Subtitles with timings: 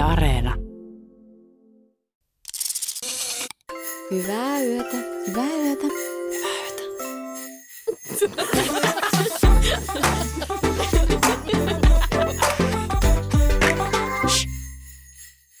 [0.00, 0.54] Yle Areena.
[4.10, 4.96] Hyvää yötä,
[5.26, 5.86] hyvää yötä.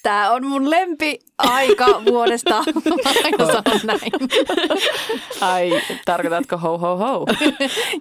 [0.02, 1.18] Tää on mun lempi
[1.48, 2.56] aika vuodesta.
[3.24, 4.12] Aina sanon näin.
[5.40, 5.70] Ai,
[6.04, 7.26] tarkoitatko ho ho ho?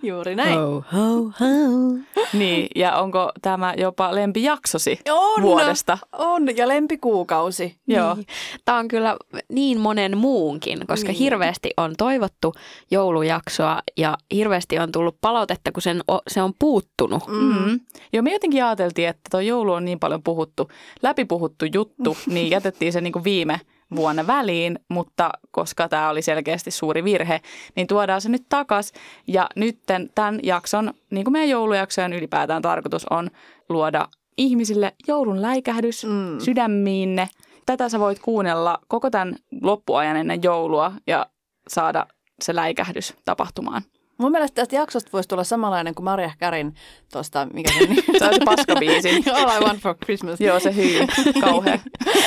[0.04, 0.60] Juuri näin.
[0.60, 1.98] Ho, ho, ho.
[2.34, 5.98] Niin, ja onko tämä jopa lempijaksosi On, vuodesta?
[6.18, 7.76] on ja lempikuukausi.
[7.88, 8.14] Joo.
[8.16, 8.26] Niin.
[8.66, 9.18] Tämä on kyllä
[9.50, 11.18] niin monen muunkin, koska Niin.
[11.20, 12.54] hirveästi on toivottu
[12.92, 17.28] joulujaksoa ja hirveästi on tullut palautetta, kun sen o, se on puuttunut.
[17.28, 17.80] Mm.
[18.14, 20.70] Joo, me jotenkin ajateltiin, että tuo joulu on niin paljon puhuttu,
[21.02, 23.60] läpipuhuttu juttu, niin jätettiin se niin kuin viime
[23.96, 27.42] vuonna väliin, mutta koska tämä oli selkeästi suuri virhe,
[27.76, 28.94] niin tuodaan se nyt takas.
[29.28, 29.80] Ja nyt
[30.16, 33.30] tämän jakson, niin kuin meidän joulujaksojen ylipäätään tarkoitus on
[33.70, 34.08] luoda
[34.38, 36.40] ihmisille joulun läikähdys Mm.
[36.40, 37.30] sydämiinne.
[37.66, 41.26] Tätä sä voit kuunnella koko tämän loppuajan ennen joulua ja
[41.68, 42.08] saada
[42.42, 43.82] se läikähdys tapahtumaan.
[44.20, 46.76] Mun mielestä tästä jaksosta voisi tulla samanlainen kuin Maria Kärin
[47.12, 47.96] tuosta, mikä se nimi?
[48.20, 49.10] Se on se paskabiisi.
[49.34, 50.42] All I want for Christmas.
[50.42, 51.00] Joo, se hyy.
[51.42, 51.74] Kauhea.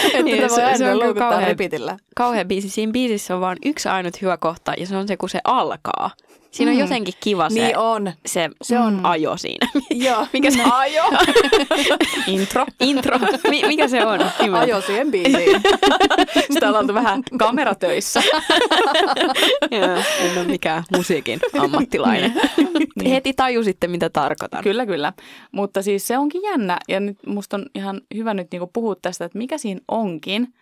[0.07, 1.49] Että Niin, se- voi se on kyllä kauhea.
[1.49, 1.97] repeatillä.
[2.17, 2.71] Kauhea biisi.
[2.71, 6.11] Siinä biisissä on vain yksi ainut hyvä kohta ja se on se, kun se alkaa.
[6.53, 6.81] Siinä on Mm.
[6.81, 8.13] jotenkin kiva se, Niin on.
[8.27, 9.05] se, Se on- mm.
[9.05, 9.69] ajo siinä.
[10.07, 10.27] Joo.
[10.33, 11.03] Mikä se Ajo.
[12.27, 12.67] Intro.
[12.81, 13.19] Intro.
[13.51, 14.19] Mi- mikä se on?
[14.41, 14.59] Nimeltä?
[14.65, 15.63] Ajo siihen biisiin.
[16.53, 18.23] Sitä on oltu vähän kameratöissä.
[19.71, 22.33] Joo, en ole mikään musiikin ammattilainen.
[22.97, 23.11] Niin.
[23.11, 24.63] Heti tajusitte, mitä tarkoitan.
[24.65, 25.13] Kyllä, kyllä.
[25.53, 29.25] Mutta siis se onkin jännä ja nyt musta on ihan hyvä nyt niinku puhua tästä,
[29.25, 30.55] että mikä siinä onkin.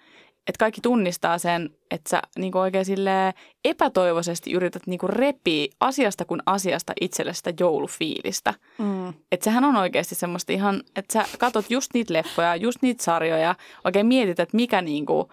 [0.51, 3.35] Että kaikki tunnistaa sen, että sä niinku oikein silleen
[3.65, 8.55] epätoivoisesti yrität niinku repiä asiasta kuin asiasta itselle sitä joulufiilistä.
[8.79, 9.09] Mm.
[9.33, 13.55] Että sehän on oikeasti semmoista ihan, että sä katot just niitä leffoja, just niitä sarjoja,
[13.85, 15.33] oikein mietit, että mikä niinku,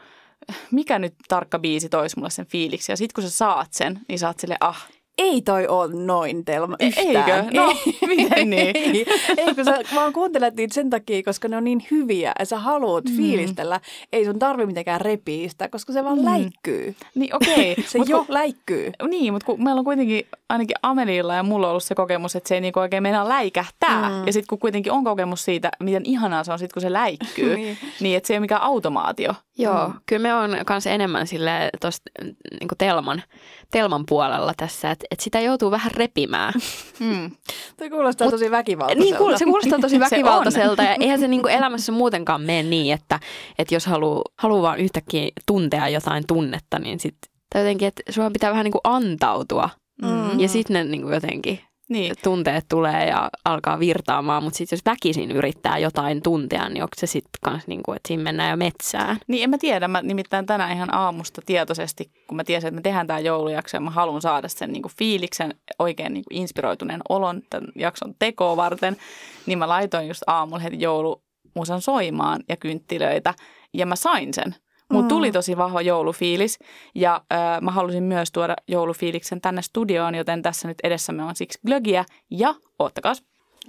[0.71, 2.91] mikä nyt tarkka biisi toisi mulle sen fiiliksi.
[2.91, 6.75] Ja sit kun sä saat sen, niin saat sille ah, Ei toi ole noin, Telma,
[6.79, 7.07] yhtään.
[7.07, 7.43] eikö?
[7.53, 7.73] No,
[8.15, 8.77] miten niin?
[8.77, 9.05] Ei,
[9.37, 12.59] ei, kun sä vaan kuuntelet niitä sen takia, koska ne on niin hyviä ja sä
[12.59, 13.17] haluat Mm.
[13.17, 13.79] fiilistellä.
[14.13, 16.25] Ei sun tarvi mitenkään repiä sitä, koska se vaan Mm.
[16.25, 16.95] läikkyy.
[17.15, 17.75] Niin okei.
[17.87, 18.91] Se Mut jo kun- läikkyy.
[19.09, 22.47] Niin, mutta kun meillä on kuitenkin ainakin Amelilla ja mulla on ollut se kokemus, että
[22.47, 24.09] se ei niinku oikein meinaa läikähtää.
[24.09, 24.25] Mm.
[24.27, 27.55] Ja sitten kun kuitenkin on kokemus siitä, miten ihanaa se on sitten, kun se läikkyy,
[27.57, 27.77] niin.
[27.99, 29.33] niin että se ei ole mikään automaatio.
[29.57, 32.11] Joo, kyllä me on kanssa enemmän sille tosta,
[32.59, 33.23] niin telman,
[33.71, 36.53] telman puolella tässä, että, että sitä joutuu vähän repimään.
[36.99, 37.31] Mm.
[37.77, 39.03] Toi kuulostaa tosi väkivaltaiselta.
[39.03, 42.63] Niin, kuul- se kuulostaa tosi Se väkivaltaiselta ja eihän se niin kuin elämässä muutenkaan mene
[42.63, 43.19] niin, että,
[43.59, 48.51] että jos haluaa haluu vaan yhtäkkiä tuntea jotain tunnetta, niin sitten jotenkin, että sun pitää
[48.51, 49.69] vähän niin kuin antautua
[50.01, 50.39] Mm.
[50.39, 52.15] ja sitten ne niin kuin jotenkin Niin.
[52.23, 57.07] tunteet tulee ja alkaa virtaamaan, mutta sitten jos väkisin yrittää jotain tuntea, niin onko se
[57.07, 59.17] sitten kans niin kuin, että siinä mennään jo metsään?
[59.27, 62.81] Niin en mä tiedä, mä nimittäin tänään ihan aamusta tietoisesti, kun mä tiesin, että me
[62.81, 67.01] tehdään tämä joulujakso ja mä haluan saada sen niin kuin fiiliksen, oikein niin kuin inspiroituneen
[67.09, 68.97] olon tämän jakson tekoa varten,
[69.45, 73.33] niin mä laitoin just aamulla heti joulumusan soimaan ja kynttilöitä
[73.73, 74.55] ja mä sain sen.
[74.91, 75.07] Mut Mm.
[75.07, 76.59] tuli tosi vahva joulufiilis
[76.95, 81.59] ja äh, mä halusin myös tuoda joulufiiliksen tänne studioon, joten tässä nyt edessämme on siksi
[81.65, 83.23] glögiä ja oottakas.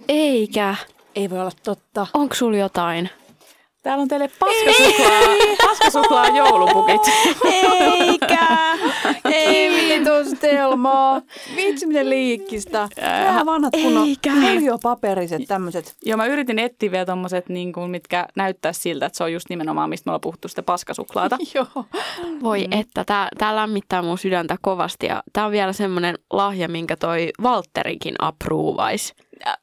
[0.08, 0.74] Eikä.
[1.14, 2.06] Ei voi olla totta.
[2.14, 3.10] Onko sulla jotain?
[3.88, 5.20] Täällä on teille paskasuklaa,
[5.66, 7.02] paskasuklaa joulupukit.
[7.44, 8.46] Eikä.
[9.24, 11.22] Ei viitos, Telma.
[11.56, 12.88] Vitsi, miten liikkistä.
[13.00, 14.32] Nämä vanhat kunnon Eikä.
[14.32, 15.96] öljypaperiset tämmöiset.
[16.04, 19.46] Joo, mä yritin etsiä vielä tommoset, niin kuin, mitkä näyttää siltä, että se on just
[19.50, 21.38] nimenomaan, mistä me ollaan puhuttu, sitä paskasuklaata.
[21.54, 21.84] Joo.
[22.42, 22.80] Voi mm.
[22.80, 27.30] että, tää, tää lämmittää mun sydäntä kovasti ja tää on vielä semmonen lahja, minkä toi
[27.42, 29.14] Valtterikin approvaisi.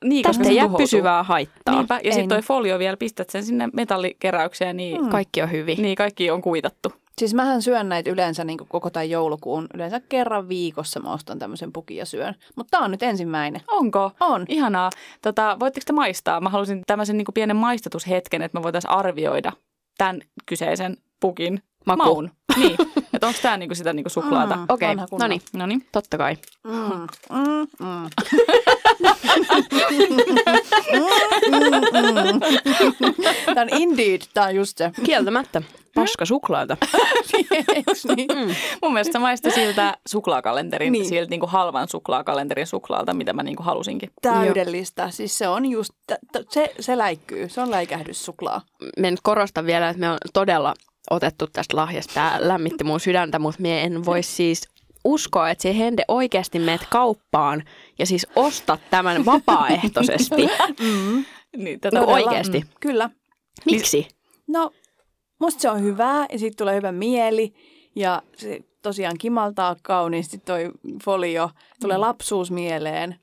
[0.04, 1.76] Niin, Tästä se ei jää pysyvää haittaa.
[1.76, 2.46] Niinpä, ja sitten toi niin.
[2.48, 5.10] folio vielä, pistät sen sinne metallikeräykseen, niin, Mm.
[5.10, 5.82] Kaikki on hyvin.
[5.82, 6.94] niin kaikki on kuitattu.
[7.20, 9.68] Siis mähän syön näitä yleensä niin koko tämän joulukuun.
[9.74, 12.36] Yleensä kerran viikossa mä ostan tämmöisen pukin ja syön.
[12.56, 13.62] Mutta tää on nyt ensimmäinen.
[13.68, 14.12] Onko?
[14.20, 14.46] On.
[14.50, 14.90] Ihanaa.
[15.22, 16.42] Tota, voitteko te maistaa?
[16.42, 19.52] Mä halusin tämmöisen niin pienen maistatushetken, että me voitaisiin arvioida
[19.98, 22.04] tämän kyseisen pukin Maku.
[22.04, 22.32] maun.
[22.58, 22.76] Niin,
[23.14, 24.56] että onko tämä niinku sitä niinku suklaata?
[24.56, 24.66] Mm.
[24.70, 25.10] Okei, kunnon.
[25.20, 25.86] no niin, No niin.
[25.92, 26.38] totta kai.
[26.64, 28.10] Mm, mm, mm.
[33.46, 34.92] Tämä on indeed, tämä on just se.
[35.04, 35.62] Kieltämättä.
[35.96, 36.78] Paska suklaata.
[37.76, 38.28] Eiks niin?
[38.82, 41.02] Mun mielestä se maistui siltä suklaakalenterin, Niin.
[41.02, 41.10] niin.
[41.10, 44.10] siltä niinku halvan suklaakalenterin suklaalta, mitä mä niinku halusinkin.
[44.22, 45.10] Täydellistä.
[45.10, 47.50] Siis se on just, t- t- se, se läikkyy.
[47.50, 48.62] Se on läikähdyssuklaa.
[49.00, 50.74] Mä nyt korostan vielä, että me on todella
[51.10, 52.14] otettu tästä lahjasta.
[52.14, 54.70] Tämä lämmitti mun sydäntä, mutta me en voi siis
[55.06, 57.64] uskoa, että se Hende oikeasti meet kauppaan
[58.00, 60.48] ja siis ostat tämän vapaaehtoisesti.
[60.80, 61.26] Mm.
[61.58, 62.64] Niin, tätä No todella- oikeasti.
[62.80, 63.10] Kyllä.
[63.66, 64.08] Miksi?
[64.48, 64.72] No,
[65.40, 67.54] musta se on hyvää ja siitä tulee hyvä mieli
[67.96, 70.72] ja se tosiaan kimaltaa kauniisti toi
[71.04, 71.50] folio.
[71.82, 73.16] Tulee lapsuus mieleen.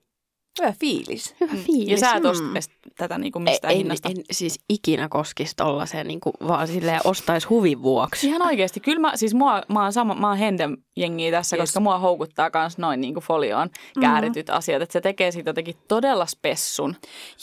[0.61, 1.35] Hyvä fiilis.
[1.41, 1.89] Hyvä fiilis.
[1.89, 2.55] Ja sä et Mm.
[2.97, 4.09] tätä niinku mistään en, hinnasta.
[4.09, 8.27] en, siis ikinä koskisi tollaiseen, niin kuin, vaan silleen ostaisi huvin vuoksi.
[8.27, 8.81] Ihan oikeasti.
[8.81, 11.63] Kyllä mä, siis mua, mä oon, sama, mä oon Henden jengiä tässä, Yes.
[11.63, 14.83] koska mua houkuttaa myös noin niin kuin folioon käärityt asiat.
[14.83, 16.97] Että se tekee siitä jotenkin todella spessun.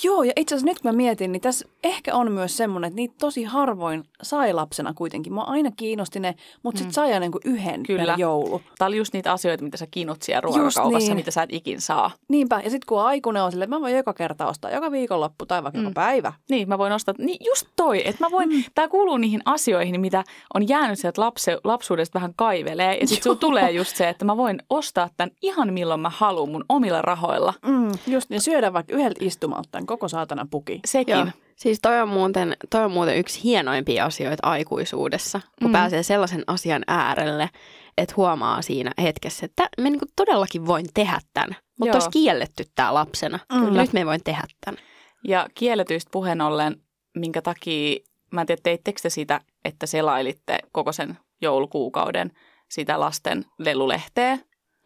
[0.03, 2.95] Joo, ja itse asiassa nyt kun mä mietin, niin tässä ehkä on myös semmoinen, että
[2.95, 5.33] niitä tosi harvoin sai lapsena kuitenkin.
[5.33, 8.15] Mua aina kiinnosti ne, mutta sitten sai aina niin kuin yhden Kyllä.
[8.17, 8.61] joulu.
[8.77, 11.15] Tämä oli just niitä asioita, mitä sä kinut siellä ruokakaupassa, niin.
[11.15, 12.11] mitä sä et ikin saa.
[12.27, 15.45] Niinpä, ja sitten kun aikuinen on silleen, että mä voin joka kerta ostaa, joka viikonloppu
[15.45, 15.83] tai vaikka mm.
[15.83, 16.33] joka päivä.
[16.49, 18.63] Niin, mä voin ostaa, niin just toi, että mä voin, mm.
[18.75, 20.23] tää kuuluu niihin asioihin, mitä
[20.53, 22.97] on jäänyt sieltä lapse, lapsuudesta vähän kaivelee.
[22.97, 26.65] Ja sitten tulee just se, että mä voin ostaa tämän ihan milloin mä haluan mun
[26.69, 27.53] omilla rahoilla.
[27.65, 30.79] Mm, just, ja syödä vaikka yhdeltä istumalta tämän koko saatana puki.
[30.85, 31.15] Sekin.
[31.15, 31.27] Joo.
[31.55, 35.71] Siis toi on, muuten, toi on muuten yksi hienoimpia asioita aikuisuudessa, kun mm.
[35.71, 37.49] pääsee sellaisen asian äärelle,
[37.97, 41.55] että huomaa siinä hetkessä, että mä niin todellakin voin tehdä tämän.
[41.79, 43.39] Mutta olisi kielletty tämä lapsena.
[43.53, 43.73] Mm.
[43.73, 44.81] Nyt me voin tehdä tämän.
[45.27, 46.75] Ja kielletyistä puheen ollen,
[47.15, 47.97] minkä takia,
[48.31, 52.31] mä en tiedä, teittekö te sitä, että selailitte koko sen joulukuukauden
[52.69, 54.37] sitä lasten lelulehteä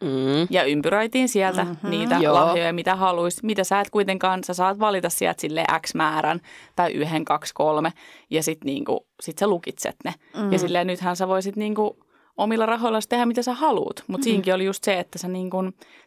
[0.02, 0.46] Mm.
[0.50, 1.70] ja ympyröitiin sieltä Mhm.
[1.72, 1.90] mm-hmm.
[1.90, 2.34] niitä Joo.
[2.34, 3.42] lahjoja, mitä haluaisit.
[3.42, 6.40] Mitä sä et kuitenkaan, sä saat valita sieltä sille X määrän
[6.76, 7.92] tai yhden, kaksi, kolme
[8.30, 10.14] ja sitten niinku, sit sä lukitset ne.
[10.36, 10.52] Mm.
[10.52, 11.98] Ja silleen nythän sä voisit niinku
[12.36, 13.96] omilla rahoilla tehdä mitä sä haluut.
[13.96, 14.22] Mutta mm-hmm.
[14.22, 15.56] siinäkin oli just se, että sä, niinku,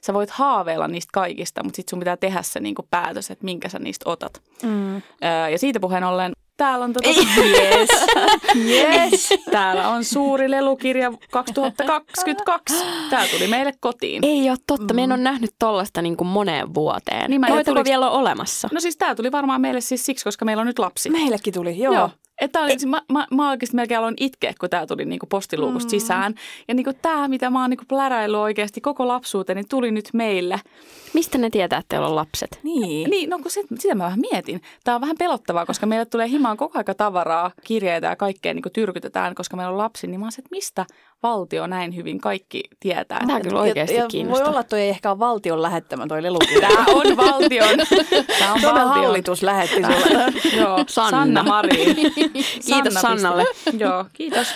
[0.01, 3.69] sä voit haaveilla niistä kaikista, mutta sitten sun pitää tehdä se niinku päätös, että minkä
[3.69, 4.41] sä niistä otat.
[4.63, 4.95] Mm.
[4.95, 7.89] Öö, ja siitä puheen ollen, täällä on tota, Yes.
[8.65, 9.29] yes.
[9.51, 12.85] täällä on suuri lelukirja 2022.
[13.09, 14.25] Tää tuli meille kotiin.
[14.25, 14.93] Ei ole totta.
[14.93, 14.95] Mm.
[14.95, 17.29] Me en ole nähnyt tollasta niin kuin moneen vuoteen.
[17.29, 18.69] Niin Noitako tuliks- vielä ole olemassa?
[18.71, 21.09] No siis tää tuli varmaan meille siis siksi, koska meillä on nyt lapsi.
[21.09, 21.93] Meillekin tuli, joo.
[21.93, 22.09] Joo.
[22.41, 25.89] Että oli, mä, mä, mä oikeasti melkein aloin itkeä, kun tämä tuli niinku postiluukusta mm.
[25.89, 26.35] sisään.
[26.67, 30.59] Ja niinku tämä, mitä mä oon niinku pläräillyt oikeasti koko lapsuuteni, tuli nyt meille.
[31.13, 32.59] Mistä ne tietää, että teillä on lapset?
[32.63, 33.09] Niin.
[33.09, 34.61] Niin, no kun sit, sitä mä vähän mietin.
[34.83, 38.69] Tämä on vähän pelottavaa, koska meille tulee himaan koko aika tavaraa, kirjeitä ja kaikkea niinku
[38.69, 40.07] tyrkytetään, koska meillä on lapsi.
[40.07, 40.85] Niin mä oon se, että mistä
[41.23, 43.19] valtio näin hyvin kaikki tietää.
[43.27, 46.23] Tämä kyllä oikeasti ja, ja voi olla, että toi ei ehkä ole valtion lähettämä toi
[46.23, 46.69] lelukirja.
[46.75, 47.79] Tämä on valtion.
[48.39, 48.87] Tämä on valtion.
[48.87, 50.33] hallitus lähetti sulle.
[50.61, 51.09] Joo, Sanna.
[51.09, 51.95] Sanna Marin.
[51.95, 53.45] Kiitos Sanna Sannalle.
[53.77, 54.47] Joo, kiitos.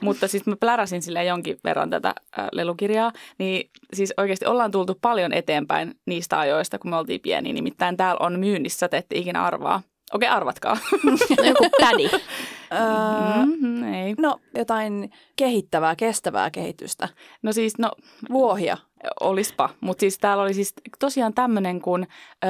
[0.00, 2.14] Mutta siis mä pläräsin sille jonkin verran tätä
[2.52, 7.52] lelukirjaa, niin siis oikeasti ollaan tultu paljon eteenpäin niistä ajoista, kun me oltiin pieniä.
[7.52, 9.82] Nimittäin täällä on myynnissä, te ette ikinä arvaa.
[10.12, 10.76] Okei, arvatkaa.
[11.46, 12.10] Joku pädi.
[12.72, 14.14] Öö, mm-hmm, ei.
[14.18, 17.08] no, jotain kehittävää, kestävää kehitystä.
[17.42, 17.90] No siis, no
[18.30, 18.76] Vuohia.
[19.20, 19.68] olispa.
[19.80, 22.06] Mutta siis täällä oli siis tosiaan tämmöinen kuin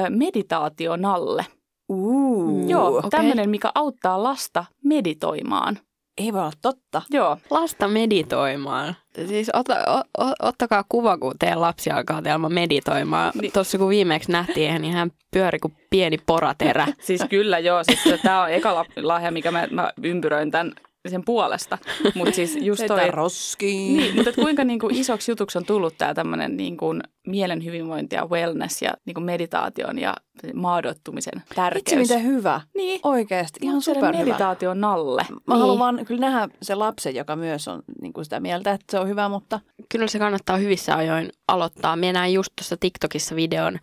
[0.09, 1.45] meditaationalle.
[1.89, 2.69] Uu.
[2.69, 3.09] Joo, okei.
[3.09, 5.77] tämmöinen, mikä auttaa lasta meditoimaan.
[6.17, 7.01] Ei voi olla totta.
[7.09, 8.95] Joo, Lasta meditoimaan.
[9.27, 13.31] Siis ota, o, o, ottakaa kuva, kun teidän lapsi alkaa teillä meditoimaan.
[13.41, 13.51] Niin.
[13.51, 16.87] Tuossa kun viimeksi nähtiin, niin hän pyöri kuin pieni poraterä.
[16.99, 20.71] Siis kyllä joo, siis tämä on eka la- lahja, mikä mä, mä ympyröin tämän
[21.09, 21.77] sen puolesta.
[22.15, 23.97] Mutta siis just toi, roskiin.
[23.97, 26.85] niin, mutta kuinka niinku isoksi jutuksi on tullut tämä tämmöinen niinku
[27.27, 30.13] mielen hyvinvointi ja wellness ja niinku meditaation ja
[30.53, 31.81] maadottumisen tärkeys.
[31.85, 32.61] Vitsi, miten hyvä.
[32.75, 32.99] Niin.
[33.03, 34.23] Oikeasti, ihan superhyvä.
[34.25, 35.25] meditaation nalle.
[35.29, 35.59] Mä Niin.
[35.61, 38.99] haluan vaan kyllä nähdä se lapsen, joka myös on niin kuin sitä mieltä, että se
[38.99, 39.59] on hyvä, mutta
[39.89, 41.95] Kyllä se kannattaa hyvissä ajoin aloittaa.
[41.95, 43.79] Minä näin just tuossa TikTokissa videon,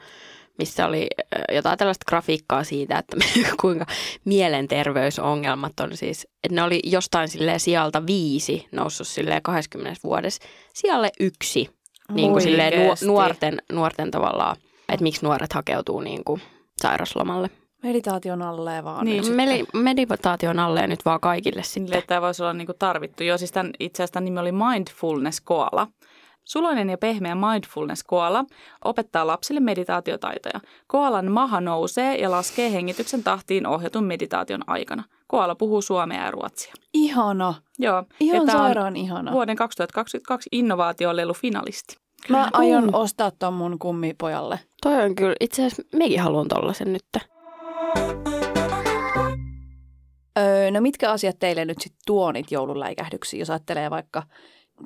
[0.59, 1.07] missä oli
[1.53, 3.17] jotain tällaista grafiikkaa siitä, että
[3.61, 3.87] kuinka
[4.25, 10.43] mielenterveysongelmat on siis, että ne oli jostain sille sijalta viisi noussut sille 20 vuodessa
[10.75, 11.71] sijalle yksi.
[12.12, 13.07] Niin kuin silleen Oikeesti.
[13.07, 14.57] nuorten, nuorten tavallaan,
[14.88, 16.41] että miksi nuoret hakeutuu niin kuin
[16.83, 17.50] sairaslomalle.
[17.83, 19.05] meditaation alle vaan.
[19.05, 19.35] Niin, nyt.
[19.37, 21.99] Meli- Meditaation alle nyt vaan kaikille Sille, sitten.
[21.99, 23.25] että tämä voisi olla niinku tarvittu.
[23.25, 25.87] Joo, siis tämän, itse asiassa tämän nimi oli Mindfulness Koala.
[26.49, 28.45] Suloinen ja pehmeä mindfulness koala
[28.85, 30.61] opettaa lapsille meditaatiotaitoja.
[30.87, 35.05] Koalan maha nousee ja laskee hengityksen tahtiin ohjatun meditaation aikana.
[35.26, 36.75] Koala puhuu suomea ja ruotsia.
[36.95, 37.55] Ihana.
[37.78, 39.33] Joo, Ihan ja sairaan ihana.
[39.33, 41.97] vuoden 2022 innovaatiolelu finalisti.
[42.28, 44.61] Mä aion ostaa ton mun kummipojalle.
[44.83, 47.05] Toi on kyllä, itse asiassa mekin haluan tollasen nyt.
[50.38, 54.23] Öö, no mitkä asiat teille nyt sitten tuo niitä joulunläikähdyksiä, jos ajattelee vaikka,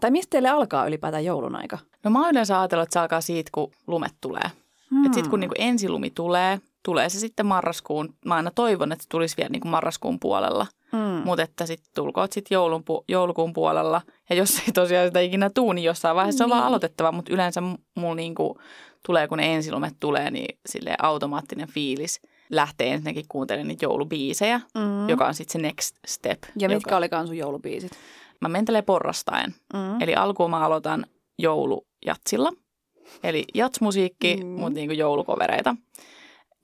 [0.00, 1.78] tai mistä teille alkaa ylipäätään joulun aika?
[2.04, 4.50] No mä oon yleensä ajatellut, että se alkaa siitä, kun lumet tulee.
[4.90, 5.04] Hmm.
[5.04, 8.14] Että sitten kun niinku ensilumi tulee, tulee se sitten marraskuun.
[8.26, 10.66] Mä aina toivon, että se tulisi vielä niinku marraskuun puolella.
[10.92, 10.98] Mm.
[11.24, 14.00] Mutta että sitten tulkoot sitten joulun, pu- joulukuun puolella.
[14.30, 16.46] Ja jos ei tosiaan sitä ikinä tuu, niin jossain vaiheessa niin.
[16.46, 16.68] on vaan Niin.
[16.68, 17.12] aloitettava.
[17.12, 17.62] Mutta yleensä
[17.94, 18.58] mulla niinku
[19.06, 22.20] tulee, kun ne ensilumet tulee, niin sille automaattinen fiilis
[22.50, 25.08] lähtee ensinnäkin kuuntelemaan niitä joulubiisejä, Mm.
[25.08, 26.42] joka on sitten se next step.
[26.58, 26.96] Ja mitkä joka...
[26.96, 27.92] olikaan sun joulubiisit?
[28.42, 29.54] Mä mentelee porrastaen.
[29.74, 30.00] Mm.
[30.02, 31.06] Eli alkuun mä aloitan
[31.38, 32.52] joulujatsilla.
[33.24, 34.42] Eli jatsmusiikki, Mm.
[34.46, 34.48] mm.
[34.52, 35.76] mutta niinku joulukovereita.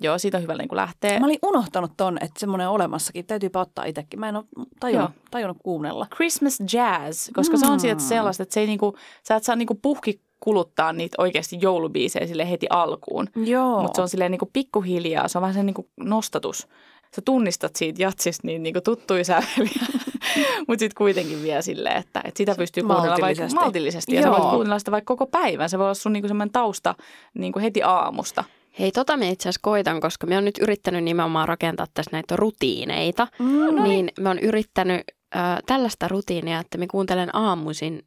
[0.00, 1.18] Joo, siitä on hyvä niinku lähteä.
[1.20, 3.26] Mä olin unohtanut ton, että semmoinen on olemassakin.
[3.26, 4.20] Täytyypä ottaa itsekin.
[4.20, 4.44] Mä en ole
[4.80, 6.06] tajunnut, tajunnut kuunnella.
[6.14, 8.06] Christmas jazz, koska se on sieltä Mm.
[8.08, 8.96] sellaista, että se ei niinku,
[9.28, 13.28] sä et saa niinku puhki kuluttaa niitä oikeasti joulubiisejä sille heti alkuun.
[13.36, 13.82] Joo.
[13.82, 16.68] Mutta se on silleen niinku pikkuhiljaa, se on vähän se niinku nostatus.
[17.16, 19.86] Sä tunnistat siitä jatsista niin niinku tuttuja säveliä,
[20.68, 24.14] mutta sitten kuitenkin vielä silleen, että, että sitä pystyy kuunnella vaikka Maltillisesti.
[24.14, 24.38] Ja sä Joo.
[24.38, 25.70] voit kuunnella sitä vaikka koko päivän.
[25.70, 26.94] Se voi olla sun niinku semmoinen tausta
[27.34, 28.44] niinku heti aamusta.
[28.78, 32.36] Hei, tota me itse asiassa koitan, koska me on nyt yrittänyt nimenomaan rakentaa tässä näitä
[32.36, 33.26] rutiineita.
[33.38, 35.02] Mm, Niin me on yrittänyt
[35.36, 38.02] äh, tällaista rutiinia, että me kuuntelen aamuisin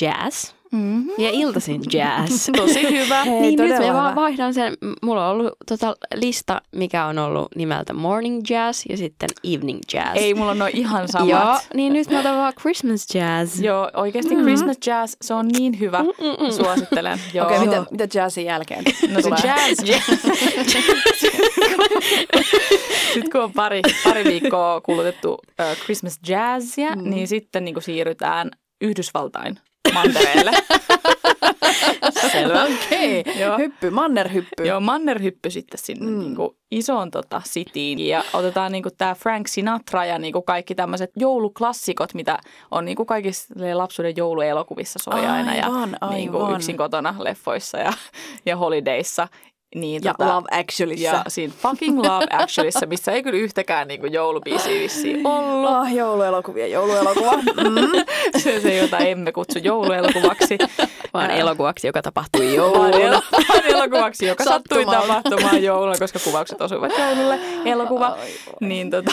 [0.00, 1.10] jazz Mm-hmm.
[1.18, 2.48] ja iltaisin jazz.
[2.56, 3.24] Tosi hyvä.
[3.24, 4.14] Hei, niin nyt me vaan hyvä.
[4.14, 4.74] vaihdan sen.
[5.02, 10.10] Mulla on ollut tota lista, mikä on ollut nimeltä morning jazz ja sitten evening jazz.
[10.14, 11.28] Ei, mulla on noin ihan samat.
[11.28, 13.60] Joo, niin nyt mä otan vaan Christmas jazz.
[13.60, 16.02] Joo, oikeasti Christmas jazz, se on niin hyvä.
[16.02, 16.50] Mm-mm.
[16.52, 17.20] Suosittelen.
[17.34, 17.46] Joo.
[17.46, 17.64] Okei, Joo.
[17.64, 19.38] mitä, mitä jazzin jälkeen No se tulee?
[19.44, 19.78] jazz.
[23.14, 25.38] sitten kun on pari, pari viikkoa kulutettu uh,
[25.84, 27.10] Christmas jazzia, mm.
[27.10, 28.50] niin sitten niin kuin siirrytään
[28.80, 29.58] Yhdysvaltain
[29.92, 30.50] mantereelle.
[32.32, 32.64] Selvä.
[32.64, 33.58] Okei, Joo.
[33.58, 34.64] hyppy, mannerhyppy.
[34.64, 36.18] Joo, mannerhyppy sitten sinne mm.
[36.18, 40.44] niin kuin isoon tota, cityin ja otetaan niin kuin tämä Frank Sinatra ja niin kuin
[40.44, 42.38] kaikki tämmöiset jouluklassikot, mitä
[42.70, 46.56] on niin kuin kaikissa lapsuuden jouluelokuvissa soi aina ja Aivan, niin kuin aivan.
[46.56, 47.92] yksin kotona leffoissa ja,
[48.46, 49.28] ja holidayssa.
[49.74, 51.04] Niin, Ja Love Actuallyssä.
[51.06, 55.70] ja siinä fucking Love Actuallyssä, missä ei kyllä yhtäkään niin kuin joulubiisiä vissiin ollut.
[55.70, 57.32] Oh, jouluelokuvia, jouluelokuva.
[57.62, 58.40] Mm.
[58.40, 60.58] Se, se jota emme kutsu jouluelokuvaksi.
[61.14, 62.96] Vaan elokuvaksi, joka tapahtui Vaan jouluna.
[62.98, 67.38] el- vaan elokuvaksi, joka sattui tapahtumaan jouluna, koska kuvaukset osuivat joululle.
[67.64, 68.06] Elokuva.
[68.06, 68.68] Ai, voi.
[68.68, 69.12] Niin, tota,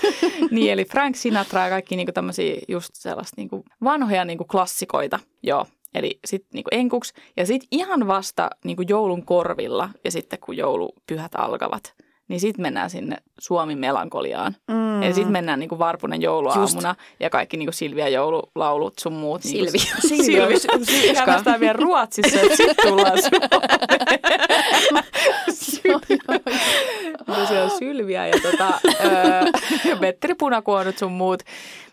[0.50, 5.18] niin, eli Frank Sinatra ja kaikki niinku tämmöisiä just sellaista niinku vanhoja niinku klassikoita.
[5.42, 5.66] Joo.
[5.96, 7.12] Eli sitten niinku enkuks.
[7.36, 11.94] Ja sitten ihan vasta niinku joulun korvilla ja sitten kun joulupyhät alkavat,
[12.28, 14.56] niin sitten mennään sinne Suomi melankoliaan.
[14.68, 15.02] Mm.
[15.02, 19.44] Eli sitten mennään niinku Varpunen jouluaamuna ja kaikki niinku Silvia joululaulut sun muut.
[19.44, 19.96] Niinku, Silvia.
[20.08, 20.58] Silvia.
[20.58, 20.84] Silvia.
[20.84, 21.24] Silvia.
[21.24, 23.50] Käydään vielä Ruotsissa, että sitten tullaan Suomeen.
[27.26, 31.42] Mutta siellä on Sylviä ja tota, öö, Petteri Punakuonut sun muut.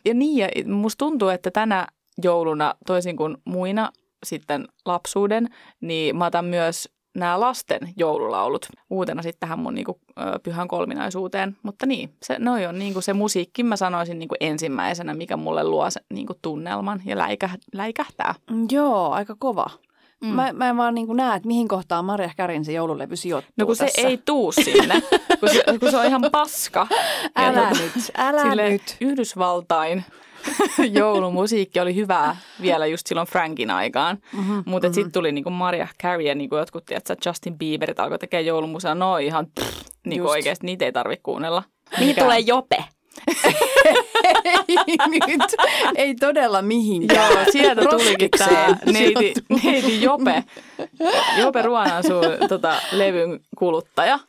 [0.05, 1.87] Ja niin, ja musta tuntuu, että tänä
[2.23, 3.91] jouluna, toisin kuin muina
[4.25, 5.47] sitten lapsuuden,
[5.81, 9.99] niin mä otan myös nämä lasten joululaulut uutena sitten tähän mun niinku,
[10.43, 11.57] pyhän kolminaisuuteen.
[11.63, 15.89] Mutta niin, se, noi on niinku se musiikki, mä sanoisin niinku ensimmäisenä, mikä mulle luo
[15.89, 18.35] se niinku tunnelman ja läikä, läikähtää.
[18.71, 19.69] Joo, aika kova.
[20.21, 20.29] Mm.
[20.29, 20.35] Mm.
[20.35, 23.65] Mä, mä en vaan niin näe, että mihin kohtaan Marja Kärin se joululevy sijoittuu No
[23.65, 24.07] kun se tässä.
[24.07, 25.01] ei tuu sinne,
[25.39, 26.87] kun se, kun se on ihan paska.
[27.35, 28.97] Ja Älä tota, nyt, älä nyt.
[29.01, 30.03] Yhdysvaltain
[30.99, 34.17] joulumusiikki oli hyvää vielä just silloin Frankin aikaan.
[34.33, 34.93] Mm-hmm, Mutta mm-hmm.
[34.93, 38.95] sitten tuli niinku Mariah Carey ja niinku jotkut, tiedätkö, Justin Bieberit alkoi tekemään joulumusaa.
[38.95, 41.63] No ihan pff, niinku oikeasti, niitä ei tarvitse kuunnella.
[41.99, 42.85] Mihin tulee jope?
[44.35, 44.77] Ei
[45.27, 45.41] nyt,
[45.95, 47.31] ei todella mihinkään.
[47.33, 50.43] Joo, sieltä tulikin tämä neiti, neiti Jope.
[51.37, 54.19] Jope Ruonansuun tota, levyn kuluttaja.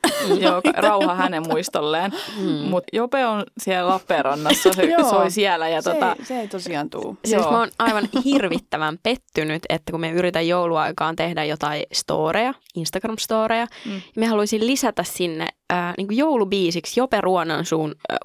[0.40, 2.12] Joo, rauha hänen muistolleen.
[2.40, 2.46] Mm.
[2.50, 5.10] Mutta Jope on siellä Lappeenrannassa, se Joo.
[5.10, 5.68] soi siellä.
[5.68, 7.16] Ja Se, tota, ei, se ei tosiaan tuu.
[7.24, 7.52] Siis Joo.
[7.52, 13.92] mä oon aivan hirvittävän pettynyt, että kun me yritän jouluaikaan tehdä jotain storeja, Instagram-storeja, Mm.
[13.92, 14.00] mm.
[14.16, 16.08] me haluaisin lisätä sinne äh, niin
[16.48, 18.16] biisiksi Jope Ruonansuun äh,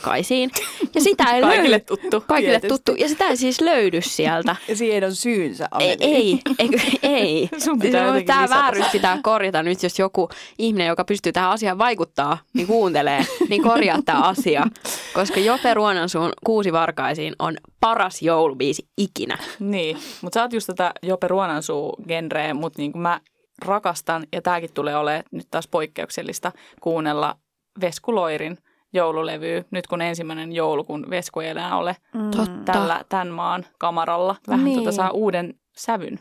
[0.00, 0.50] kuusivarkaisiin.
[0.94, 1.84] Ja sitä ei Kaikille löydy.
[1.84, 2.24] tuttu.
[2.26, 2.68] Kaikille Tietysti.
[2.84, 3.02] tuttu.
[3.02, 4.56] Ja sitä ei siis löydy sieltä.
[4.68, 7.48] Ja siihen on syynsä, Ei, ei, eikö, ei.
[7.64, 10.28] Sun pitää Tämä vääryys pitää korjata nyt, jos joku
[10.58, 14.66] ihminen, joka pystyy tähän asiaan vaikuttaa, niin kuuntelee, niin korjaa tämä asia.
[15.14, 19.38] Koska Jope Ruonansuun Kuusi Varkaisiin on paras joulubiisi ikinä.
[19.60, 23.20] Niin, mutta sä oot just tätä Jope Ruonansuu genreä, mutta niin kuin mä
[23.64, 27.36] rakastan, ja tämäkin tulee olemaan nyt taas poikkeuksellista, kuunnella
[27.80, 28.58] Vesku Loirin
[28.92, 32.30] joululevyä, nyt kun ensimmäinen joulu, kun Vesku ei enää ole Mm.
[32.30, 32.72] Totta.
[32.72, 34.36] tällä, tämän maan kamaralla.
[34.48, 34.78] Vähän Niin.
[34.78, 36.18] tota saa uuden sävyn.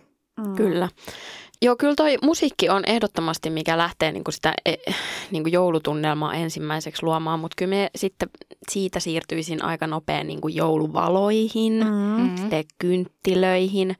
[0.47, 0.55] Mm.
[0.55, 0.89] Kyllä.
[1.61, 4.77] Joo, kyllä toi musiikki on ehdottomasti, mikä lähtee niinku sitä eh,
[5.31, 8.29] niinku joulutunnelmaa ensimmäiseksi luomaan, mutta kyllä me sitten
[8.69, 11.89] siitä siirtyisin aika nopein niinku jouluvaloihin, mm.
[11.91, 12.21] Mm.
[12.29, 12.37] Mm.
[12.37, 13.95] sitten kynttilöihin,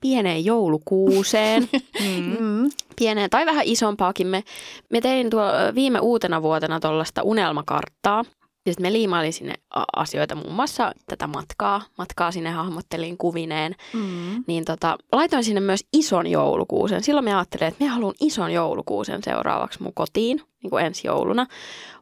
[0.00, 1.68] pieneen joulukuuseen,
[2.00, 2.36] Mm.
[2.40, 2.70] Mm.
[2.98, 4.26] pieneen tai vähän isompaakin.
[4.26, 4.44] Me,
[4.90, 5.42] me tein tuo
[5.74, 8.24] viime uutena vuotena tuollaista unelmakarttaa,
[8.66, 9.54] Ja sitten me liimailin sinne
[9.96, 11.82] asioita, muun muassa tätä matkaa.
[11.98, 13.74] Matkaa sinne hahmottelin kuvineen.
[13.92, 14.44] Mm.
[14.46, 17.02] Niin tota, laitoin sinne myös ison joulukuusen.
[17.02, 21.46] Silloin me ajattelin, että me haluan ison joulukuusen seuraavaksi mun kotiin, niin kuin ensi jouluna.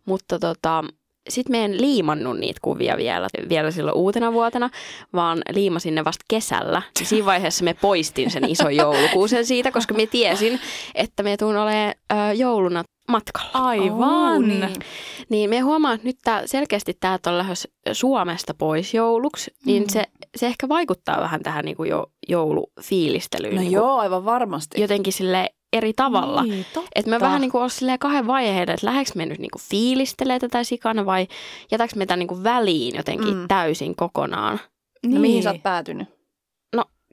[0.05, 0.85] Mutta tota,
[1.29, 4.71] sitten me en liimannut niitä kuvia vielä, vielä silloin uutena vuotena,
[5.15, 6.83] vaan liimasin ne vasta kesällä.
[7.01, 10.61] Ja siinä vaiheessa me poistin sen ison joulukuusen siitä, koska me tiesin,
[10.95, 13.51] että me tuun olemaan ö, jouluna matkalla.
[13.53, 14.35] Aivan.
[14.37, 14.69] Oh, niin.
[15.29, 19.89] Niin me huomaan, että nyt tää, selkeästi tämä on lähes Suomesta pois jouluksi, niin Mm.
[19.93, 20.05] se,
[20.37, 23.55] se ehkä vaikuttaa vähän tähän niin kuin jo, joulufiilistelyyn.
[23.55, 24.81] No niin kuin joo, aivan varmasti.
[24.81, 26.43] Jotenkin sille eri tavalla.
[26.43, 26.91] Niin, totta.
[26.95, 30.39] Että me vähän niin kuin silleen kahden vaiheen, että lähdekö me nyt niin kuin fiilistelee
[30.39, 31.29] tätä sikana vai
[31.71, 33.49] jätäkö me tämän niin kuin väliin jotenkin Mm.
[33.49, 34.61] täysin kokonaan.
[35.07, 36.09] No mihin sä oot päätynyt?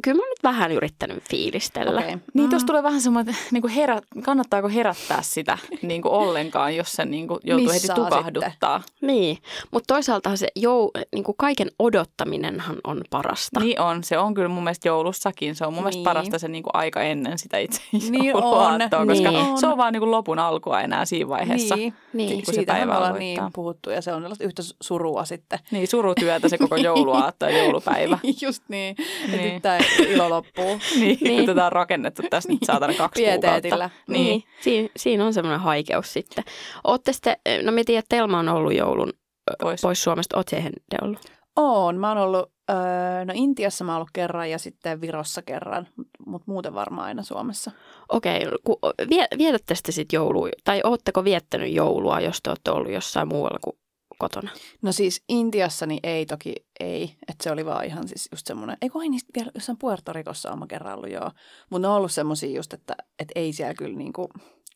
[0.03, 2.01] Kyllä mä oon nyt vähän yrittänyt fiilistellä.
[2.01, 2.50] Niin Mm.
[2.50, 7.05] tuossa tulee vähän semmoinen, että niin herä, kannattaako herättää sitä niin kuin ollenkaan, jos se
[7.05, 8.81] niin kuin joutuu heti Missaa tukahduttaa.
[9.01, 9.38] Niin,
[9.71, 13.59] mutta toisaalta se jou, niin kuin kaiken odottaminenhan on parasta.
[13.59, 15.55] Niin on, se on kyllä mun mielestä joulussakin.
[15.55, 16.03] Se on mun mielestä Niin.
[16.03, 19.93] parasta se niin kuin aika ennen sitä itse Niin on, koska niin se on vaan
[19.93, 21.75] niin kuin lopun alkua enää siinä vaiheessa.
[21.75, 22.45] Niin, Niin, Niin.
[22.45, 25.59] kun se siitähän päivä ollaan niin puhuttu ja se on sellaista yhtä surua sitten.
[25.71, 28.17] niin surutyötä se koko jouluaatto ja joulupäivä.
[28.41, 28.95] Just niin.
[29.31, 29.53] Ja Niin.
[29.53, 29.77] nyt tämä
[30.13, 30.79] ilo loppuu.
[30.99, 31.37] niin, Niin.
[31.37, 33.89] kun tätä on rakennettu tässä nyt saatana kaksi Pieteetillä.
[33.89, 34.11] kuukautta.
[34.11, 34.43] Niin, Niin.
[34.61, 36.43] siinä, siinä on semmoinen haikeus sitten.
[36.83, 39.13] Ootte sitten, no me tiedän, että Telma on ollut joulun
[39.61, 39.81] Pois.
[39.81, 40.37] pois Suomesta.
[40.37, 41.19] Oot siihen ollut?
[41.55, 41.97] Oon.
[41.97, 45.87] Mä oon ollut, öö, no Intiassa mä oon ollut kerran ja sitten Virossa kerran,
[46.25, 47.71] mutta muuten varmaan aina Suomessa.
[48.09, 52.91] Okei, ku, vie, vietätte sitten sit joulua, tai ootteko viettänyt joulua, jos te olette ollut
[52.91, 53.75] jossain muualla kuin
[54.24, 54.50] kotona?
[54.82, 58.77] No siis Intiassa niin ei toki ei, että se oli vaan ihan siis just semmoinen,
[58.82, 61.32] ei kun niistä vielä jossain Puerto Ricossa on mä kerran ollut joo.
[61.70, 64.30] Mutta ne on ollut semmoisia just, että, että ei siellä kyllä niinku,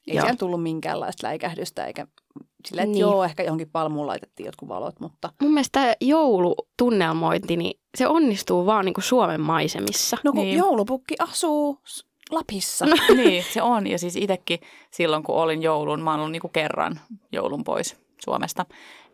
[0.07, 0.21] ei Joo.
[0.21, 2.07] siellä tullut minkäänlaista läikähdystä eikä
[2.67, 3.01] sillä, että Niin.
[3.01, 8.65] joo, ehkä johonkin palmuun laitettiin jotkut valot, mutta Mun mielestä tämä joulutunnelmointi, niin se onnistuu
[8.65, 10.17] vaan niin kuin Suomen maisemissa.
[10.23, 10.47] no kun Niin.
[10.47, 10.57] niin.
[10.57, 11.79] joulupukki asuu
[12.31, 12.85] Lapissa.
[12.85, 12.95] No.
[13.23, 13.87] niin, se on.
[13.87, 14.59] Ja siis itsekin
[14.91, 16.99] silloin, kun olin joulun, mä oon ollut niinku kerran
[17.31, 18.65] joulun pois Suomesta,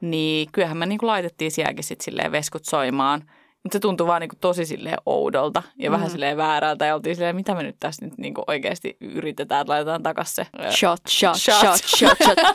[0.03, 3.23] niin kyllähän me niinku laitettiin sielläkin sit silleen veskut soimaan.
[3.63, 5.93] Mutta se tuntui vaan niinku tosi silleen oudolta ja mm.
[5.93, 6.85] vähän silleen väärältä.
[6.85, 10.47] Ja oltiin silleen, mitä me nyt tässä nyt niinku oikeasti yritetään, että laitetaan takas se.
[10.69, 11.59] Shot, shot, Shot.
[11.59, 12.37] shot, shot, shot.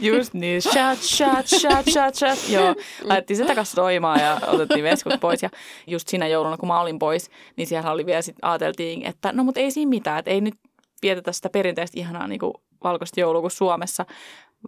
[0.08, 2.48] Just niin, shot, shot, shot, shot, shot.
[2.48, 5.42] Joo, laitettiin se takas soimaan ja otettiin veskut pois.
[5.42, 5.50] Ja
[5.86, 9.44] just siinä jouluna, kun mä olin pois, niin siellä oli vielä sitten ajateltiin, että no
[9.44, 10.54] mutta ei siinä mitään, että ei nyt
[11.02, 12.52] vietetä sitä perinteistä ihanaa niin kuin
[12.84, 14.06] valkoista joulua kuin Suomessa,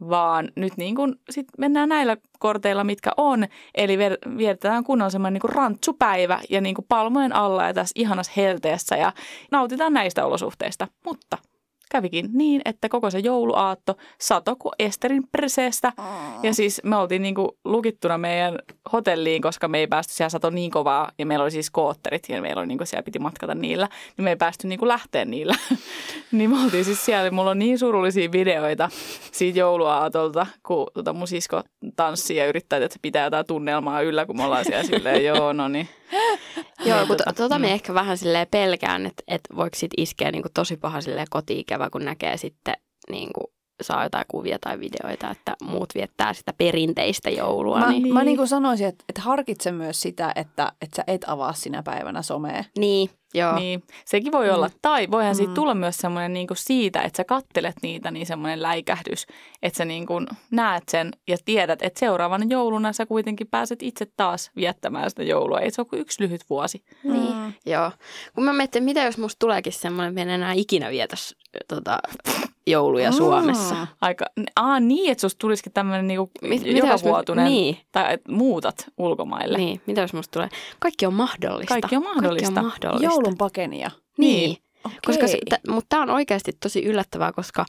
[0.01, 3.47] vaan nyt niin kuin sit mennään näillä korteilla, mitkä on.
[3.75, 7.93] Eli viet- vietetään kunnon semmoinen niin kuin rantsupäivä ja niin kuin palmojen alla ja tässä
[7.95, 9.13] ihanassa helteessä ja
[9.53, 10.89] nautitaan näistä olosuhteista.
[11.05, 11.39] Mutta
[11.91, 15.93] kävikin niin, että koko se jouluaatto sato kuin Esterin perseestä.
[16.43, 18.59] Ja siis me oltiin niinku lukittuna meidän
[18.93, 21.11] hotelliin, koska me ei päästy siellä sato niin kovaa.
[21.19, 23.89] Ja meillä oli siis kootterit ja meillä oli niinku siellä piti matkata niillä.
[24.17, 25.55] Niin me ei päästy niinku lähteä niillä.
[26.33, 27.31] niin me oltiin siis siellä.
[27.31, 28.89] Mulla on niin surullisia videoita
[29.33, 31.63] siitä jouluaatolta, kun tota mun sisko
[31.97, 35.53] tanssii ja yrittää, että se pitää jotain tunnelmaa yllä, kun me ollaan siellä silleen, joo,
[35.53, 35.89] no niin.
[36.85, 37.63] Joo, Niin kun tota, to, tota mm.
[37.63, 41.27] me ehkä vähän silleen pelkään, että, että voiko sit iskeä niin kuin tosi paha silleen
[41.77, 42.75] kotiikävä, kun näkee sitten
[43.11, 43.47] niin kuin
[43.83, 47.79] saa jotain kuvia tai videoita, että muut viettää sitä perinteistä joulua.
[47.79, 48.15] Mä, niin, niin.
[48.15, 51.83] mä niin kuin sanoisin, että, että harkitse myös sitä, että, että sä et avaa sinä
[51.83, 52.65] päivänä somea.
[52.79, 53.59] niin joo.
[53.59, 54.71] Niin, sekin voi olla.
[54.83, 55.55] Tai voihan siitä Mm.
[55.55, 59.27] tulla myös semmoinen niin kuin siitä, että sä kattelet niitä, niin semmoinen läikähdys,
[59.63, 64.07] että sä niin kuin näet sen ja tiedät, että seuraavana jouluna sä kuitenkin pääset itse
[64.17, 65.61] taas viettämään sitä joulua.
[65.61, 66.85] Ei se ole kuin yksi lyhyt vuosi.
[67.05, 67.53] Niin, Mm.
[67.67, 67.91] joo.
[68.35, 71.37] Kun mä mietin, mitä jos musta tuleekin semmoinen, että en enää ikinä vietä s-
[71.69, 71.99] tota,
[72.67, 73.75] jouluja Suomessa.
[73.75, 73.87] Mm.
[74.01, 74.25] Aika,
[74.57, 78.87] aa niin, että susta tulisikin tämmöinen niin Mit, jos mä- jokavuotuinen, Niin, tai että muutat
[78.99, 79.59] ulkomaille.
[79.59, 80.49] niin, mitä jos musta tulee?
[80.79, 81.75] Kaikki on mahdollista.
[81.75, 82.53] Kaikki on mahdollista.
[82.53, 83.05] Kaikki on mahdollista.
[83.05, 83.91] Joulun pakenia.
[84.19, 84.37] Niin.
[84.49, 84.57] Niin.
[84.85, 84.99] Okei.
[85.07, 87.65] Koska se, t- mutta tämä on oikeasti tosi yllättävää, koska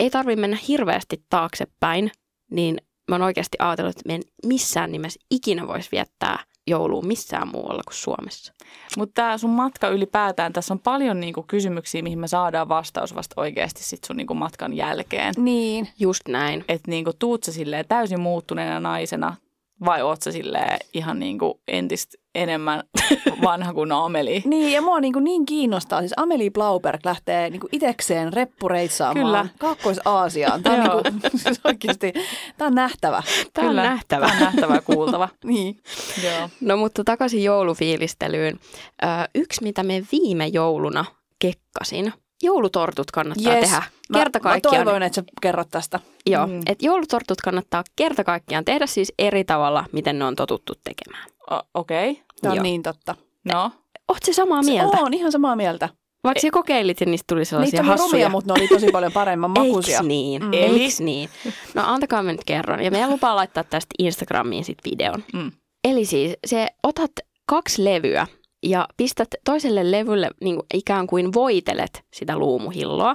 [0.00, 2.10] ei tarvitse mennä hirveästi taaksepäin,
[2.50, 2.76] niin
[3.10, 7.82] mä oon oikeasti ajatellut, että me en missään nimessä ikinä voisi viettää joulua missään muualla
[7.86, 8.52] kuin Suomessa.
[8.96, 13.40] Mutta tämä sun matka ylipäätään, tässä on paljon niinku kysymyksiä, mihin me saadaan vastaus vasta
[13.40, 15.34] oikeasti sit sun niinku matkan jälkeen.
[15.36, 15.88] Niin.
[15.98, 16.64] Just näin.
[16.68, 19.36] Että niinku, tuut sä silleen täysin muuttuneena naisena
[19.84, 22.82] vai oot sä silleen ihan niinku entistä enemmän
[23.44, 24.42] vanha kuin Ameli?
[24.44, 26.00] Niin, ja mua niin, kuin niin kiinnostaa.
[26.00, 29.46] Siis Amelie Blauberg lähtee niin kuin itekseen reppureitsaamaan Kyllä.
[29.58, 30.62] Kaakkois-Aasiaan.
[30.62, 32.12] Tämä on, niin kuin, siis oikeasti,
[32.58, 33.22] tämä on nähtävä.
[33.52, 34.26] Tämä on nähtävä.
[34.26, 35.28] Tämä on nähtävä kuultava.
[35.44, 35.76] Niin.
[36.24, 36.48] Joo.
[36.60, 38.60] No mutta takaisin joulufiilistelyyn.
[39.02, 41.04] Ö, yksi, mitä me viime jouluna
[41.38, 42.12] kekkasin,
[42.42, 43.64] joulutortut kannattaa Yes.
[43.68, 44.76] tehdä Mä, kerta mä kaikkiaan.
[44.84, 46.00] toivoin, että sä kerrot tästä.
[46.26, 46.60] Joo, Mm.
[46.66, 51.28] että joulutortut kannattaa kerta kaikkiaan tehdä siis eri tavalla, miten ne on totuttu tekemään.
[51.74, 52.22] Okei, okay.
[52.40, 52.62] Tämä on Joo.
[52.62, 53.14] niin totta.
[53.52, 53.70] no.
[54.08, 54.96] Oot se samaa mieltä?
[55.00, 55.88] On ihan samaa mieltä.
[56.24, 58.10] Vaikka sä kokeilit ja niistä tuli sellaisia Niitä hassuja.
[58.12, 59.96] rumia, mutta ne oli tosi paljon paremman makuisia.
[59.96, 60.42] Eiks niin?
[60.42, 60.52] Mm.
[60.52, 60.82] Eli?
[60.82, 61.28] Eiks niin?
[61.74, 62.82] No antakaa me nyt kerron.
[62.84, 65.24] Ja meidän lupaa laittaa tästä Instagramiin sit videon.
[65.32, 65.52] Mm.
[65.84, 67.10] Eli siis se otat
[67.48, 68.26] kaksi levyä
[68.62, 73.14] ja pistät toiselle levylle niin kuin ikään kuin voitelet sitä luumuhilloa.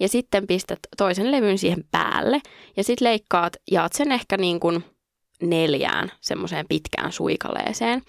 [0.00, 2.40] Ja sitten pistät toisen levyn siihen päälle.
[2.76, 4.84] Ja sitten leikkaat, jaat sen ehkä niin kuin
[5.42, 8.02] neljään semmoiseen pitkään suikaleeseen.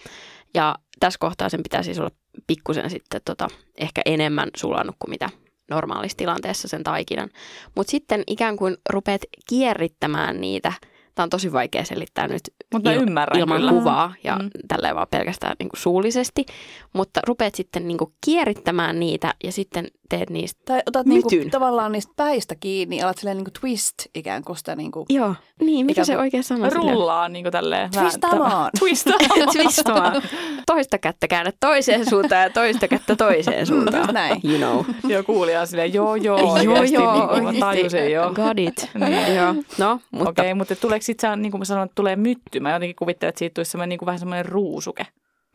[0.54, 2.12] Ja tässä kohtaa sen pitää siis olla
[2.48, 5.30] pikkusen sitten tota, ehkä enemmän sulanut kuin mitä
[5.70, 7.30] normaalissa tilanteessa sen taikinan.
[7.76, 10.74] Mutta sitten ikään kuin rupeat kierrittämään niitä.
[11.16, 12.42] Tämä on tosi vaikea selittää nyt
[12.74, 13.72] Mutta mä il- ymmärrän ilman kyllä.
[13.72, 14.44] kuvaa ja Mm.
[14.44, 14.50] mm.
[14.68, 16.46] tälleen vaan pelkästään niin kuin suullisesti.
[16.94, 20.62] Mutta rupeat sitten niin kuin kierrittämään niitä ja sitten teet niistä.
[20.66, 21.52] Tai otat niinku Mytyn.
[21.52, 25.06] tavallaan niistä päistä kiinni ja alat silleen niinku twist ikään kuin sitä niinku...
[25.10, 26.70] Joo, niin, mikä se kuin oikein sanoo?
[26.70, 26.94] silleen?
[26.94, 27.92] Rullaa niin kuin tälleen.
[27.92, 28.72] Twistamaan.
[28.80, 29.50] Twistamaan.
[29.54, 30.22] Twistamaan.
[30.66, 33.98] Toista kättä käännä toiseen suuntaan ja toista kättä toiseen suuntaan.
[34.02, 34.42] Just näin.
[34.44, 34.96] You know.
[35.12, 37.34] Joo, kuulija silleen, joo, joo, joo, oikeasti, joo.
[37.34, 38.32] niin kuin tajusin jo.
[38.34, 38.90] Got it.
[38.94, 39.36] Niin.
[39.36, 39.54] joo.
[39.78, 42.60] No, mutta Okei, okay, mutta tuleeko sitten, niin kuin mä sanoin, että tulee mytty?
[42.60, 45.08] Mä jotenkin kuvittelen, että siitä tulisi semmoinen, niin kuin vähän semmoinen ruusuke.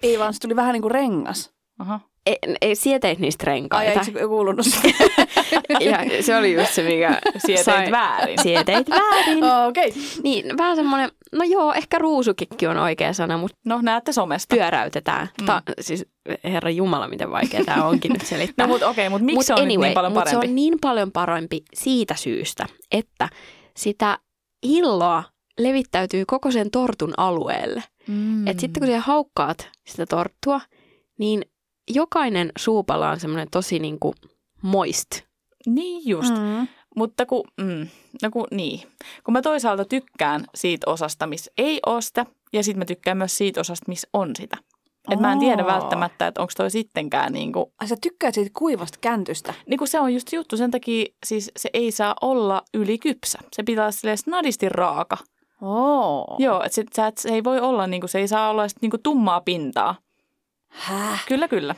[0.02, 1.52] Ei vaan, se tuli vähän niin kuin rengas.
[1.78, 2.00] Aha.
[2.26, 3.90] ei, ei, sieteit niistä Ai, renkaita.
[4.00, 4.66] eikö se kuulunut
[5.80, 8.38] ja se oli just se, mikä Sieteit sai- väärin.
[8.42, 9.44] Sieteit väärin.
[9.68, 9.88] Okei.
[9.88, 10.02] Okay.
[10.22, 14.56] Niin, vähän semmoinen, no joo, ehkä ruusukikki on oikea sana, mutta No, näette somesta.
[14.56, 15.28] pyöräytetään.
[15.40, 15.46] Mm.
[15.46, 16.06] Ta, siis
[16.44, 18.66] herra Jumala, miten vaikea tämä onkin nyt selittää.
[18.66, 20.46] No, mutta okei, mutta miksi Mut se on anyway, nyt niin paljon mut parempi?
[20.46, 23.28] se on niin paljon parempi siitä syystä, että
[23.76, 24.18] sitä
[24.64, 25.24] hilloa
[25.62, 27.83] levittäytyy koko sen tortun alueelle.
[28.07, 28.46] Mm.
[28.46, 30.61] Et sitten kun sä haukkaat sitä torttua,
[31.18, 31.42] niin
[31.90, 34.14] jokainen suupala on semmoinen tosi niinku
[34.62, 35.11] moist.
[35.66, 36.35] Niin just.
[36.35, 36.68] Mm.
[36.96, 37.88] Mutta kun, mm,
[38.23, 38.81] no kun niin.
[39.25, 43.38] Kun mä toisaalta tykkään siitä osasta, missä ei ole sitä, ja sitten mä tykkään myös
[43.38, 44.57] siitä osasta, missä on sitä.
[45.11, 48.51] Et mä en tiedä välttämättä, että onko toi sittenkään niin kuin, Ai sä tykkäät siitä
[48.59, 49.55] kuivasta käntystä.
[49.66, 53.38] niin kuin se on just juttu, sen takia siis se ei saa olla ylikypsä.
[53.53, 55.16] Se pitää olla snadisti raaka.
[55.62, 56.37] Oo.
[56.38, 58.68] Joo, että se, sä et, se ei voi olla, niin kuin, se ei saa olla
[58.68, 59.94] sit, niin kuin tummaa pintaa.
[60.68, 61.25] Häh?
[61.29, 61.75] Kyllä, kyllä.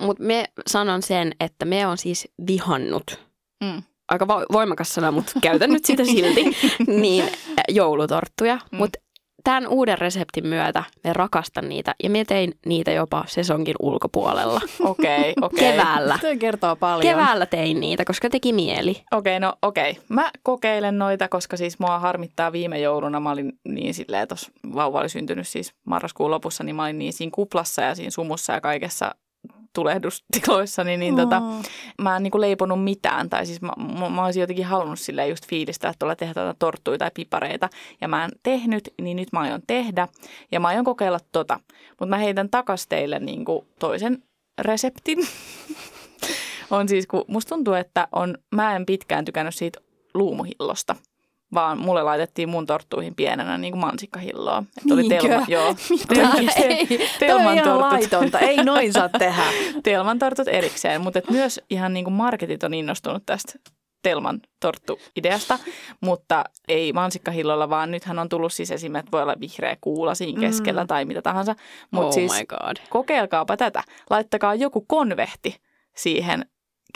[0.00, 3.26] Mutta me sanon sen, että me on siis vihannut
[3.64, 3.82] Mm.
[4.08, 6.44] aika vo- voimakas sana, mutta käytän nyt sitä silti,
[7.00, 7.24] niin
[7.68, 8.58] joulutorttuja.
[8.72, 8.78] Mm.
[8.78, 8.98] Mutta
[9.46, 14.60] tämän uuden reseptin myötä me rakastan niitä ja me tein niitä jopa sesonkin ulkopuolella.
[14.84, 15.72] Okei, okei.
[15.72, 16.18] Keväällä.
[16.20, 17.14] Toi kertoo paljon.
[17.14, 19.02] Keväällä tein niitä, koska teki mieli.
[19.12, 19.98] Okei, no okei.
[20.08, 23.20] Mä kokeilen noita, koska siis mua harmittaa viime jouluna.
[23.20, 27.12] Mä olin niin silleen, tuossa vauva oli syntynyt siis marraskuun lopussa, niin mä olin niin
[27.12, 29.14] siinä kuplassa ja siinä sumussa ja kaikessa
[29.76, 31.42] tulehdustiloissa, niin, niin tota,
[32.02, 33.30] mä en niin kuin leiponut mitään.
[33.30, 36.56] Tai siis mä, mä, mä olisin jotenkin halunnut silleen just fiilistää, että tuolla tehdä tuota
[36.58, 37.68] torttuja tai pipareita.
[38.00, 40.08] Ja mä en tehnyt, niin nyt mä aion tehdä.
[40.52, 41.60] Ja mä aion kokeilla tota.
[41.88, 44.22] Mutta mä heitän takas teille niin kuin toisen
[44.58, 45.18] reseptin.
[46.70, 49.80] on siis, kun musta tuntuu, että on, mä en pitkään tykännyt siitä
[50.14, 50.96] luumuhillosta
[51.54, 54.62] vaan mulle laitettiin mun torttuihin pienenä niin kuin mansikkahilloa.
[54.78, 55.28] Että oli Niinkö?
[55.28, 55.74] telma, joo.
[55.90, 56.62] Mitä?
[56.64, 56.86] Ei,
[57.18, 57.80] Telman tortut.
[57.80, 58.38] laitonta.
[58.38, 59.42] Ei noin saa tehdä.
[59.82, 63.52] Telman tortut erikseen, mutta et myös ihan niin kuin marketit on innostunut tästä
[64.02, 65.58] Telman torttu-ideasta,
[66.00, 70.40] mutta ei mansikkahillolla, vaan nythän on tullut siis esimerkiksi, että voi olla vihreä kuula siinä
[70.40, 70.88] keskellä Mm.
[70.88, 71.54] tai mitä tahansa.
[71.90, 72.32] Mutta oh siis
[72.90, 73.82] kokeilkaapa tätä.
[74.10, 75.56] Laittakaa joku konvehti
[75.96, 76.46] siihen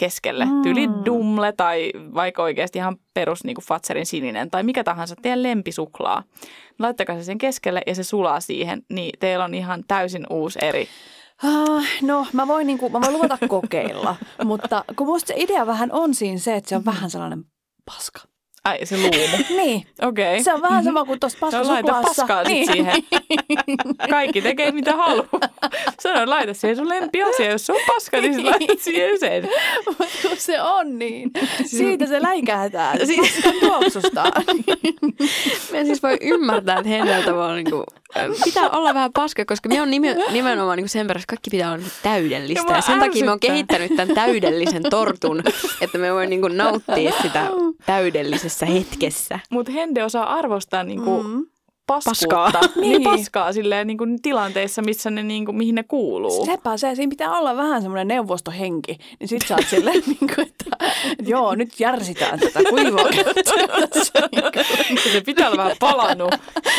[0.00, 0.44] keskelle.
[0.44, 0.62] Mm.
[0.62, 5.42] Tyyli dumle tai vaikka oikeasti ihan perus niin kuin Fatserin sininen tai mikä tahansa teidän
[5.42, 6.22] lempisuklaa.
[6.78, 10.88] Laittakaa se sen keskelle ja se sulaa siihen, niin teillä on ihan täysin uusi eri.
[11.44, 15.92] Ah, No, mä voin, niinku, mä voin luvata kokeilla, mutta kun musta se idea vähän
[15.92, 17.44] on siinä se, että se on vähän sellainen
[17.84, 18.20] paska.
[18.64, 19.36] Ai se luumu.
[19.62, 20.42] Niin, Okei.
[20.44, 22.22] se on vähän sama kuin tuossa No, laita paskasuklaassa.
[22.26, 23.02] paskaa sit siihen.
[24.10, 25.28] Kaikki tekee mitä haluaa.
[26.00, 27.50] Sano, laita siihen sun lempiasia.
[27.50, 29.48] Jos se on paska, niin sit laitat siihen sen.
[29.86, 31.30] Mutta kun se on niin,
[31.66, 32.96] siitä se läikähtää.
[33.06, 34.22] Se paskan tuoksusta.
[35.72, 37.99] Mä en siis voi ymmärtää, että Henneltä vaan niinku, äh,
[38.44, 41.84] pitää olla vähän paska, koska me on nime, nimenomaan niinku sen perässä, kaikki pitää olla
[42.02, 42.72] täydellistä.
[42.72, 43.50] Ja Ja sen takia me on ärsyttää.
[43.50, 45.42] kehittänyt tämän täydellisen tortun,
[45.80, 47.46] että me voi niinku nauttia sitä
[47.86, 49.38] täydellisessä hetkessä.
[49.50, 51.46] Mutta Hende osaa arvostaa niinku Mm.
[51.90, 52.36] Paskuutta.
[52.36, 52.62] Paskaa.
[52.80, 52.90] niin.
[52.90, 53.02] Niin.
[53.02, 56.46] paskaa silleen niin kuin tilanteissa, missä ne, niin kuin, mihin ne kuuluu.
[56.46, 58.98] Sepä se, siinä pitää olla vähän semmoinen neuvostohenki.
[59.20, 60.64] Niin sit sä oot silleen, niin kuin, että,
[61.26, 63.04] joo, nyt järsitään tätä kuivaa.
[65.12, 66.34] se pitää olla vähän palannut.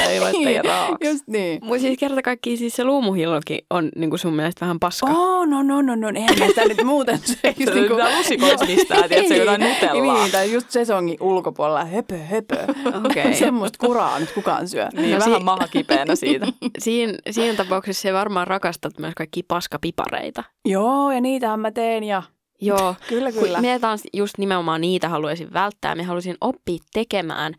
[0.09, 1.07] Ei laittaa raaks.
[1.07, 1.65] Just niin.
[1.65, 5.11] Mutta siis kerta kaikkiaan siis se luumuhillokin on niinku sun mielestä vähän paska.
[5.11, 7.35] Oh, no, no, no, no, eihän mä sitä nyt muuten se.
[7.41, 10.21] Se pitää lusikoissa pistää, tiedätkö, jotain nutellaa.
[10.21, 12.57] Niin, tai just sesongin ulkopuolella, höpö, höpö.
[13.05, 13.35] Okei.
[13.35, 14.89] Semmoista kuraa nyt kukaan syö.
[15.01, 16.47] Niin, No vähän si- maha kipeänä siitä.
[16.79, 20.43] Siin, siinä tapauksessa se varmaan rakastat myös kaikki paskapipareita.
[20.65, 22.23] Joo, ja niitähän mä teen ja
[22.61, 22.95] Joo.
[23.09, 23.61] kyllä, kyllä.
[23.61, 25.95] Minä taas just nimenomaan niitä haluaisin välttää.
[25.95, 27.53] Minä haluaisin oppia tekemään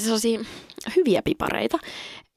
[0.00, 0.40] sellaisia
[0.96, 1.78] hyviä pipareita.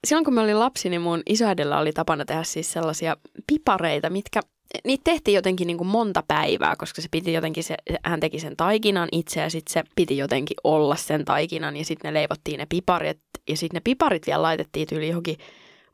[0.07, 4.39] Silloin kun mä olin lapsi, niin mun isoäidellä oli tapana tehdä siis sellaisia pipareita, mitkä
[4.85, 8.57] Niitä tehtiin jotenkin niin kuin monta päivää, koska se piti jotenkin, se, hän teki sen
[8.57, 12.65] taikinan itse ja sitten se piti jotenkin olla sen taikinan ja sitten ne leivottiin ne
[12.69, 15.37] piparit ja sitten ne piparit vielä laitettiin tyyli johonkin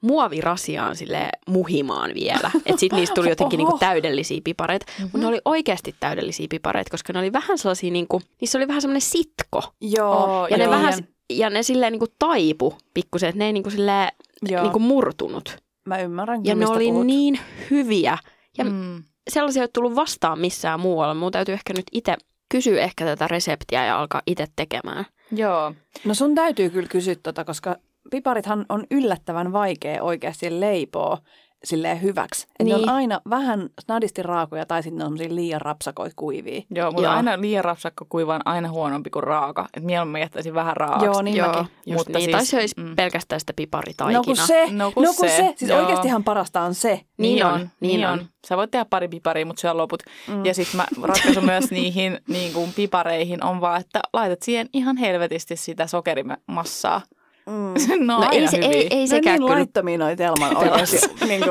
[0.01, 2.51] muovirasiaan sille muhimaan vielä.
[2.65, 4.85] Että sitten niistä tuli jotenkin niinku täydellisiä pipareita.
[4.89, 5.03] Mm-hmm.
[5.03, 8.81] Mutta ne oli oikeasti täydellisiä pipareita, koska ne oli vähän sellaisia, niinku, niissä oli vähän
[8.81, 9.61] semmoinen sitko.
[9.81, 10.71] Joo, Oo, Ja ne, Joo.
[10.71, 10.93] vähän,
[11.29, 14.07] ja ne silleen niinku taipu pikkusen, että ne ei niinku silleen,
[14.49, 14.61] Joo.
[14.61, 15.57] niinku murtunut.
[15.85, 17.05] Mä ymmärrän, Ja ne oli puhut.
[17.05, 17.39] niin
[17.71, 18.17] hyviä.
[18.57, 19.03] Ja Mm.
[19.29, 21.13] sellaisia ei ole tullut vastaan missään muualla.
[21.13, 22.15] Mun täytyy ehkä nyt itse
[22.49, 25.05] kysyä ehkä tätä reseptiä ja alkaa itse tekemään.
[25.31, 25.73] Joo.
[26.05, 27.75] No sun täytyy kyllä kysyä tota, koska
[28.11, 31.17] piparithan on yllättävän vaikea oikeasti leipoa
[31.63, 32.47] silleen hyväksi.
[32.59, 32.89] Et ne Niin.
[32.89, 36.61] on aina vähän snadisti raakoja tai sitten ne on semmosia liian rapsakoit kuivia.
[36.75, 37.13] Joo, mutta Joo.
[37.13, 39.67] aina liian rapsakko kuiva on aina huonompi kuin raaka.
[39.77, 41.05] Et mieluummin jättäisin vähän raakaksi.
[41.05, 41.65] Joo, niin mäkin.
[41.85, 42.31] just Mutta niin.
[42.31, 42.95] Tai siis- se olisi mm.
[42.95, 44.19] pelkästään sitä piparitaikinaa.
[44.19, 45.53] No kun se, No no kun kun, se, se.
[45.57, 45.79] Siis joo.
[45.79, 47.01] oikeastihan parasta on se.
[47.17, 48.25] Niin on, niin on.
[48.47, 50.03] Sä voit tehdä pari piparia, mutta syö loput.
[50.27, 50.45] Mm.
[50.45, 55.55] Ja sitten ratkaisu myös niihin niin kuin pipareihin on vaan, että laitat siihen ihan helvetisti
[55.55, 57.01] sitä sokerimassaa.
[57.45, 57.73] Mm.
[58.05, 59.55] no, No ei, se, ei, ei No sekään niin kyllä.
[59.55, 61.43] laittomia noi Telman oikeasti niin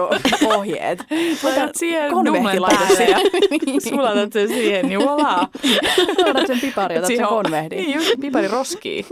[0.47, 0.99] ohjeet.
[1.43, 3.21] Laitat siihen laita päälle ja
[3.81, 3.81] siihen.
[3.89, 5.47] sulatat sen siihen, niin voilà.
[6.25, 7.83] Laitat sen pipari, otat sen konvehdiin.
[7.83, 9.07] Niin, just pipari roskii.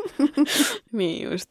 [0.92, 1.46] Niin just.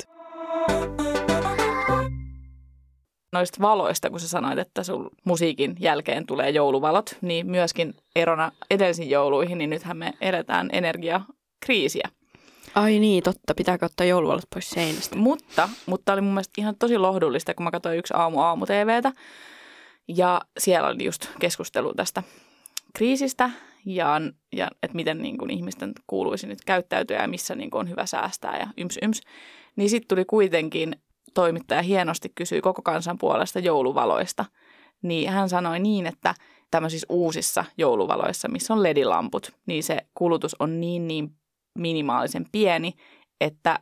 [3.34, 9.10] Noista valoista, kun sä sanoit, että sun musiikin jälkeen tulee jouluvalot, niin myöskin erona edellisiin
[9.10, 12.10] jouluihin, niin nythän me eletään energiakriisiä.
[12.76, 13.56] Ai niin, totta.
[13.56, 15.16] Pitääkö ottaa jouluvalot pois seinästä?
[15.16, 19.12] Mutta, mutta oli mun mielestä ihan tosi lohdullista, kun mä katsoin yksi aamu aamu TVtä.
[20.08, 22.24] Ja siellä oli just keskustelu tästä
[22.96, 23.50] kriisistä
[23.86, 24.22] ja,
[24.56, 28.06] ja että miten niin kuin ihmisten kuuluisi nyt käyttäytyä ja missä niin kuin on hyvä
[28.06, 29.22] säästää ja yms yms.
[29.76, 30.96] Niin sitten tuli kuitenkin
[31.34, 34.46] toimittaja hienosti kysyi koko kansan puolesta jouluvaloista.
[35.02, 36.36] Niin hän sanoi niin, että
[36.72, 41.30] tämmöisissä uusissa jouluvaloissa, missä on ledilamput, niin se kulutus on niin niin
[41.78, 42.94] minimaalisen pieni,
[43.42, 43.80] että,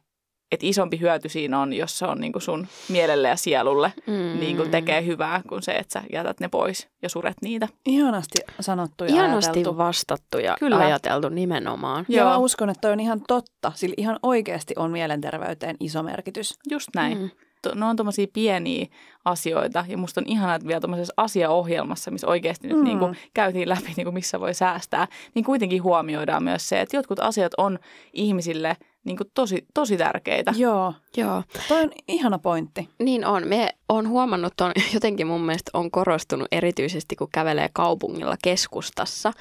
[0.51, 4.39] että isompi hyöty siinä on, jos se on niin kuin sun mielelle ja sielulle Mm.
[4.39, 7.67] niin kuin tekee hyvää kuin se, että sä jätät ne pois ja suret niitä.
[7.85, 9.77] Ihanasti sanottu ja Ihanasti ajateltu.
[9.77, 10.77] vastattu ja Kyllä.
[10.77, 12.05] ajateltu nimenomaan.
[12.09, 12.29] Ja Joo.
[12.29, 13.71] mä uskon, että toi on ihan totta.
[13.75, 16.53] Sillä ihan oikeasti on mielenterveyteen iso merkitys.
[16.71, 17.17] Just näin.
[17.17, 17.29] Mm.
[17.73, 17.79] Mm.
[17.79, 18.85] Ne on tuommoisia pieniä
[19.25, 22.83] asioita ja musta on ihanaa, että vielä tuommoisessa asiaohjelmassa, missä oikeasti nyt Mm.
[22.83, 26.97] niin kuin käytiin läpi, niin kuin missä voi säästää, niin kuitenkin huomioidaan myös se, että
[26.97, 27.79] jotkut asiat on
[28.13, 30.53] ihmisille niin kuin tosi, tosi tärkeitä.
[30.57, 32.89] Joo, Joo, toi on ihana pointti.
[32.99, 33.47] niin on.
[33.47, 39.33] Me on huomannut, on jotenkin mun mielestä on korostunut erityisesti, kun kävelee kaupungilla keskustassa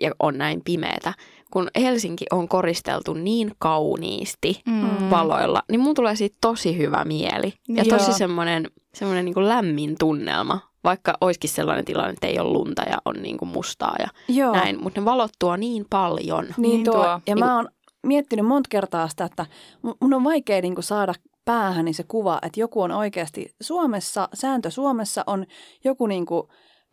[0.00, 1.12] ja on näin pimeätä.
[1.50, 5.10] Kun Helsinki on koristeltu niin kauniisti Mm.
[5.10, 7.52] valoilla, niin mun tulee siitä tosi hyvä mieli.
[7.68, 7.98] Ja Joo.
[7.98, 12.82] tosi semmoinen, semmoinen niin kuin lämmin tunnelma, vaikka olisikin sellainen tilanne, että ei ole lunta
[12.82, 14.82] ja on niin kuin mustaa ja Joo, näin.
[14.82, 16.44] Mutta ne valot tuo niin paljon.
[16.44, 16.94] niin, Niin tuo.
[16.94, 17.04] tuo.
[17.04, 17.68] Ja Niinku- mä oon
[18.06, 19.46] miettinyt monta kertaa sitä, että
[19.86, 24.28] mu- mun on vaikea niin kuin saada päähäni se kuva, että joku on oikeasti Suomessa,
[24.34, 25.46] sääntö Suomessa on
[25.84, 26.42] joku niin kuin,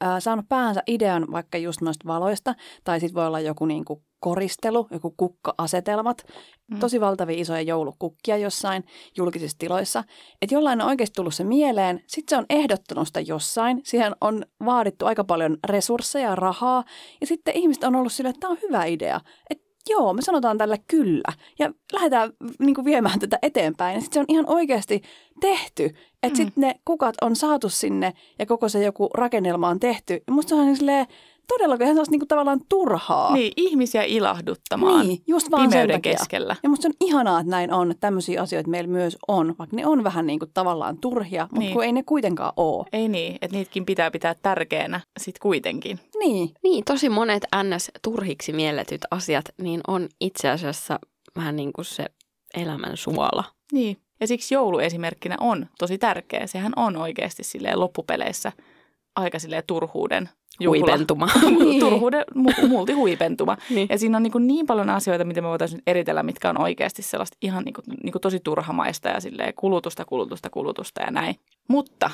[0.04, 4.04] äh, saanut päähänsä idean vaikka just noista valoista, tai sitten voi olla joku niin kuin
[4.20, 6.24] koristelu, joku kukka-asetelmat,
[6.72, 6.80] Mm.
[6.80, 8.84] tosi valtavia isoja joulukukkia jossain
[9.18, 10.04] julkisissa tiloissa.
[10.42, 14.46] Että jollain on oikeasti tullut se mieleen, sitten se on ehdottanut sitä jossain, siihen on
[14.66, 16.84] vaadittu aika paljon resursseja ja rahaa,
[17.22, 20.58] ja sitten ihmiset on ollut silleen, että tämä on hyvä idea, että joo, me sanotaan
[20.58, 25.02] tälle kyllä, ja lähdetään niin kuin viemään tätä eteenpäin, ja sitten se on ihan oikeasti
[25.39, 25.86] tehty,
[26.24, 26.46] että Mm.
[26.46, 30.50] sitten ne kukat on saatu sinne, ja koko se joku rakennelma on tehty, ja musta
[30.50, 31.08] se on silleen,
[31.50, 33.34] todellakin ihan sellaista niin kuin tavallaan turhaa.
[33.34, 36.14] Niin, ihmisiä ilahduttamaan Niin, just vaan sen pimeyden takia.
[36.14, 36.56] keskellä.
[36.64, 39.76] Ja musta se on ihanaa, että näin on, että tämmöisiä asioita meillä myös on, vaikka
[39.76, 41.74] ne on vähän niin kuin tavallaan turhia, mutta Niin.
[41.74, 42.86] kun ei ne kuitenkaan ole.
[42.94, 46.00] Ei niin, että niitäkin pitää pitää tärkeänä sit kuitenkin.
[46.20, 51.00] Niin, Niin, tosi monet NS-turhiksi mielletyt asiat, niin on itse asiassa
[51.36, 52.06] vähän niin kuin se
[52.58, 53.44] elämän suola.
[53.72, 53.98] Niin.
[54.22, 56.48] Ja siksi joulu esimerkkinä on tosi tärkeä.
[56.48, 58.52] Sehän on oikeasti silleen loppupeleissä
[59.16, 60.80] aika silleen turhuuden juhla.
[60.80, 61.28] Huipentuma.
[61.80, 63.58] turhuuden mu- multihuipentuma.
[63.69, 63.88] Niin.
[63.91, 67.02] Ja siinä on niin, niin paljon asioita, mitä me voitaisiin nyt eritellä, mitkä on oikeasti
[67.02, 71.36] sellaista ihan niin kuin, niin kuin tosi turhamaista ja silleen kulutusta, kulutusta, kulutusta ja näin.
[71.67, 72.12] Mutta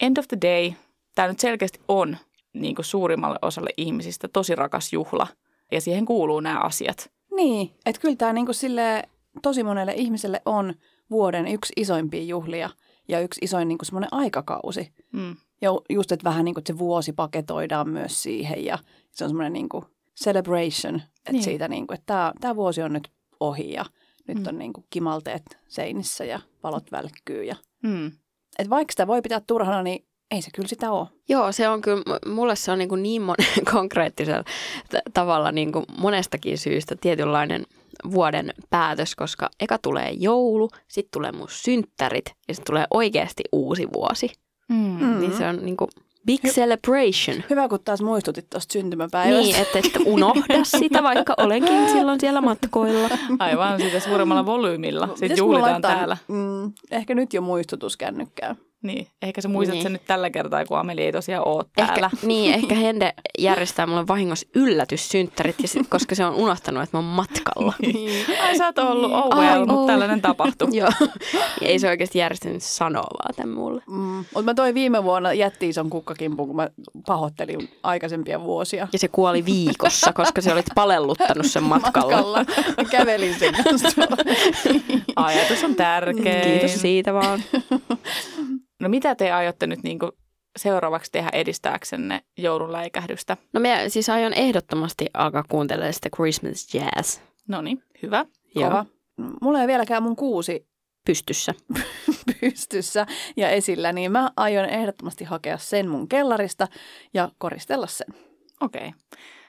[0.00, 0.72] end of the day,
[1.14, 2.16] tämä nyt selkeästi on
[2.52, 5.26] niin kuin suurimmalle osalle ihmisistä tosi rakas juhla.
[5.72, 7.10] Ja siihen kuuluu nämä asiat.
[7.36, 9.02] Niin, että kyllä tämä niinku sille
[9.42, 10.74] tosi monelle ihmiselle on
[11.10, 12.70] vuoden yksi isoimpia juhlia
[13.08, 14.92] ja yksi isoin niinku semmoinen aikakausi.
[15.12, 15.36] Mm.
[15.64, 18.78] Ja just, että vähän niin kuin se vuosi paketoidaan myös siihen ja
[19.10, 19.84] se on semmoinen niin kuin
[20.24, 21.42] celebration, että Niin.
[21.42, 23.08] siitä niin kuin, että tämä, tämä vuosi on nyt
[23.40, 23.84] ohi ja
[24.28, 24.44] nyt Mm.
[24.48, 27.44] on niin kuin kimalteet seinissä ja valot välkkyy.
[27.44, 28.06] Ja, Mm.
[28.58, 31.08] että vaikka sitä voi pitää turhana, niin ei se kyllä sitä ole.
[31.28, 34.44] Joo, se on kyllä, mulle se on niin, kuin niin mon- konkreettisella
[34.90, 37.66] t- tavalla niin kuin monestakin syystä tietynlainen
[38.10, 43.88] vuoden päätös, koska eka tulee joulu, sitten tulee mun synttärit ja sitten tulee oikeasti uusi
[43.92, 44.30] vuosi.
[44.68, 44.96] Mm.
[45.00, 45.20] Mm.
[45.20, 45.90] Niin se on niin kuin
[46.26, 47.44] big celebration.
[47.50, 49.42] Hyvä, kun taas muistutit tuosta syntymäpäivästä.
[49.42, 53.08] Niin, että et unohda sitä, vaikka olenkin silloin siellä matkoilla.
[53.38, 55.08] Aivan, sitä suuremmalla volyymilla.
[55.14, 56.16] Sitten juhlitaan laittaa, täällä.
[56.28, 58.56] Mm, ehkä nyt jo muistutus kännykkään.
[58.84, 59.82] Niin, ehkä sä muistat Niin.
[59.82, 62.10] sen nyt tällä kertaa, kun Ameli ei tosiaan ole täällä.
[62.12, 66.96] Ehkä, niin, ehkä Hende järjestää mulle vahingossa yllätyssynttärit, ja sit, koska se on unohtanut, että
[66.96, 67.74] mä oon matkalla.
[67.94, 68.26] Niin.
[68.42, 69.86] Ai sä oot ollut oh Ai, well, mutta oh.
[69.86, 70.68] tällainen tapahtui.
[70.76, 70.90] Joo,
[71.60, 73.82] ja ei se oikeasti järjestänyt sanoa vaan tämän mulle.
[73.90, 74.16] Mm.
[74.16, 76.68] Mutta mä toin viime vuonna jätti ison kukkakimpun, kun mä
[77.06, 78.88] pahoittelin aikaisempia vuosia.
[78.92, 82.16] Ja se kuoli viikossa, koska se olit palelluttanut sen matkalla.
[82.16, 82.44] matkalla.
[82.76, 84.02] Mä kävelin sen kanssa.
[85.16, 86.42] Ajatus on tärkeä.
[86.42, 87.42] Kiitos siitä vaan.
[88.80, 89.98] No mitä te aiotte nyt niin
[90.56, 93.36] seuraavaksi tehdä edistääksenne joulun läikähdystä?
[93.52, 98.26] No me siis aion ehdottomasti alkaa kuuntelemaan sitä Christmas jazz No niin, hyvä.
[98.54, 98.70] Joo.
[98.70, 98.86] Kova.
[99.40, 100.66] Mulla ei vieläkään mun kuusi
[101.06, 101.54] pystyssä.
[102.40, 103.06] pystyssä
[103.36, 106.68] ja esillä, niin mä aion ehdottomasti hakea sen mun kellarista
[107.14, 108.06] ja koristella sen.
[108.60, 108.92] Okei.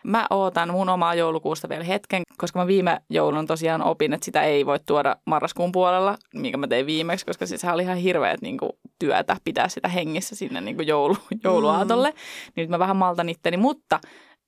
[0.04, 4.44] Mä ootan mun omaa joulukuusta vielä hetken, koska mä viime joulun tosiaan opin, että sitä
[4.44, 8.42] ei voi tuoda marraskuun puolella, minkä mä tein viimeksi, koska siis sehän oli ihan hirveät
[8.42, 12.10] niin kuin, työtä pitää sitä hengissä sinne niin kuin joulu, jouluaatolle.
[12.10, 14.00] Niin nyt mä vähän maltan itteni, mutta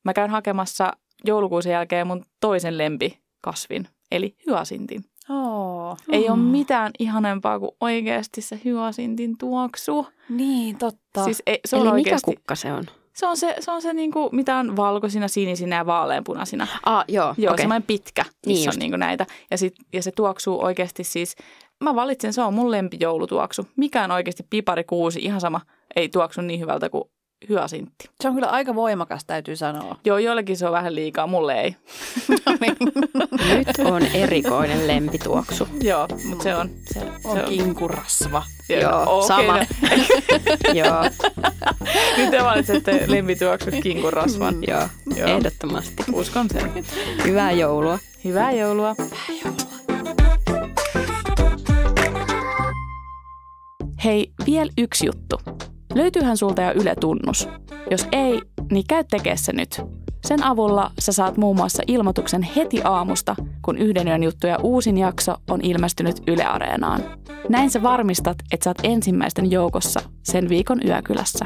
[0.06, 0.94] mä käyn hakemassa
[1.26, 5.04] joulukuusen jälkeen mun toisen lempikasvin, eli hyasintin.
[5.30, 5.98] Oh.
[6.12, 10.08] Ei ole mitään ihanempaa kuin oikeasti se hyasintin tuoksu.
[10.30, 11.24] Niin, totta.
[11.24, 12.84] Siis ei, se on Eli oikeasti, mikä kukka se on?
[13.18, 16.68] Se on se, se, on se niinku, mitä on valkoisina, sinisinä ja vaaleanpunaisina.
[16.86, 17.64] Ah, joo, Joo, okay.
[17.64, 18.76] semmoinen pitkä, Niin missä just.
[18.76, 19.26] on niinku näitä.
[19.52, 21.36] Ja, sit, ja se tuoksuu oikeasti siis,
[21.84, 23.68] mä valitsen, se on mun lempijoulutuoksu.
[23.76, 25.62] Mikään oikeasti piparikuusi, ihan sama,
[25.96, 27.04] ei tuoksu niin hyvältä kuin
[27.50, 28.10] hyasintti.
[28.22, 29.96] Se on kyllä aika voimakas, täytyy sanoa.
[30.06, 31.76] Joo, joillekin se on vähän liikaa, mulle ei.
[33.58, 35.68] Nyt on erikoinen lempituoksu.
[35.82, 36.70] Joo, mutta se on.
[36.94, 37.50] Se, On se on.
[37.50, 38.44] kinkurasva.
[38.82, 39.58] Joo, okei, sama.
[39.58, 39.66] no.
[40.80, 41.04] joo,
[42.18, 44.56] Nyt te valitsette lempituoksut kinkun rasvan.
[44.68, 45.28] joo, Joo.
[45.30, 46.04] ehdottomasti.
[46.14, 46.72] Uskon sen.
[47.24, 48.00] Hyvää joulua.
[48.24, 48.96] Hyvää joulua.
[54.04, 55.40] Hei, vielä yksi juttu.
[55.98, 57.50] Löytyyhän sulta jo Yle Tunnus?
[57.92, 59.82] Jos ei, niin käy tekee se nyt.
[60.28, 65.36] Sen avulla sä saat muun muassa ilmoituksen heti aamusta, kun yhden yön juttuja uusin jakso
[65.50, 67.04] on ilmestynyt Yle Areenaan.
[67.50, 71.46] Näin sä varmistat, että sä oot ensimmäisten joukossa sen viikon yökylässä.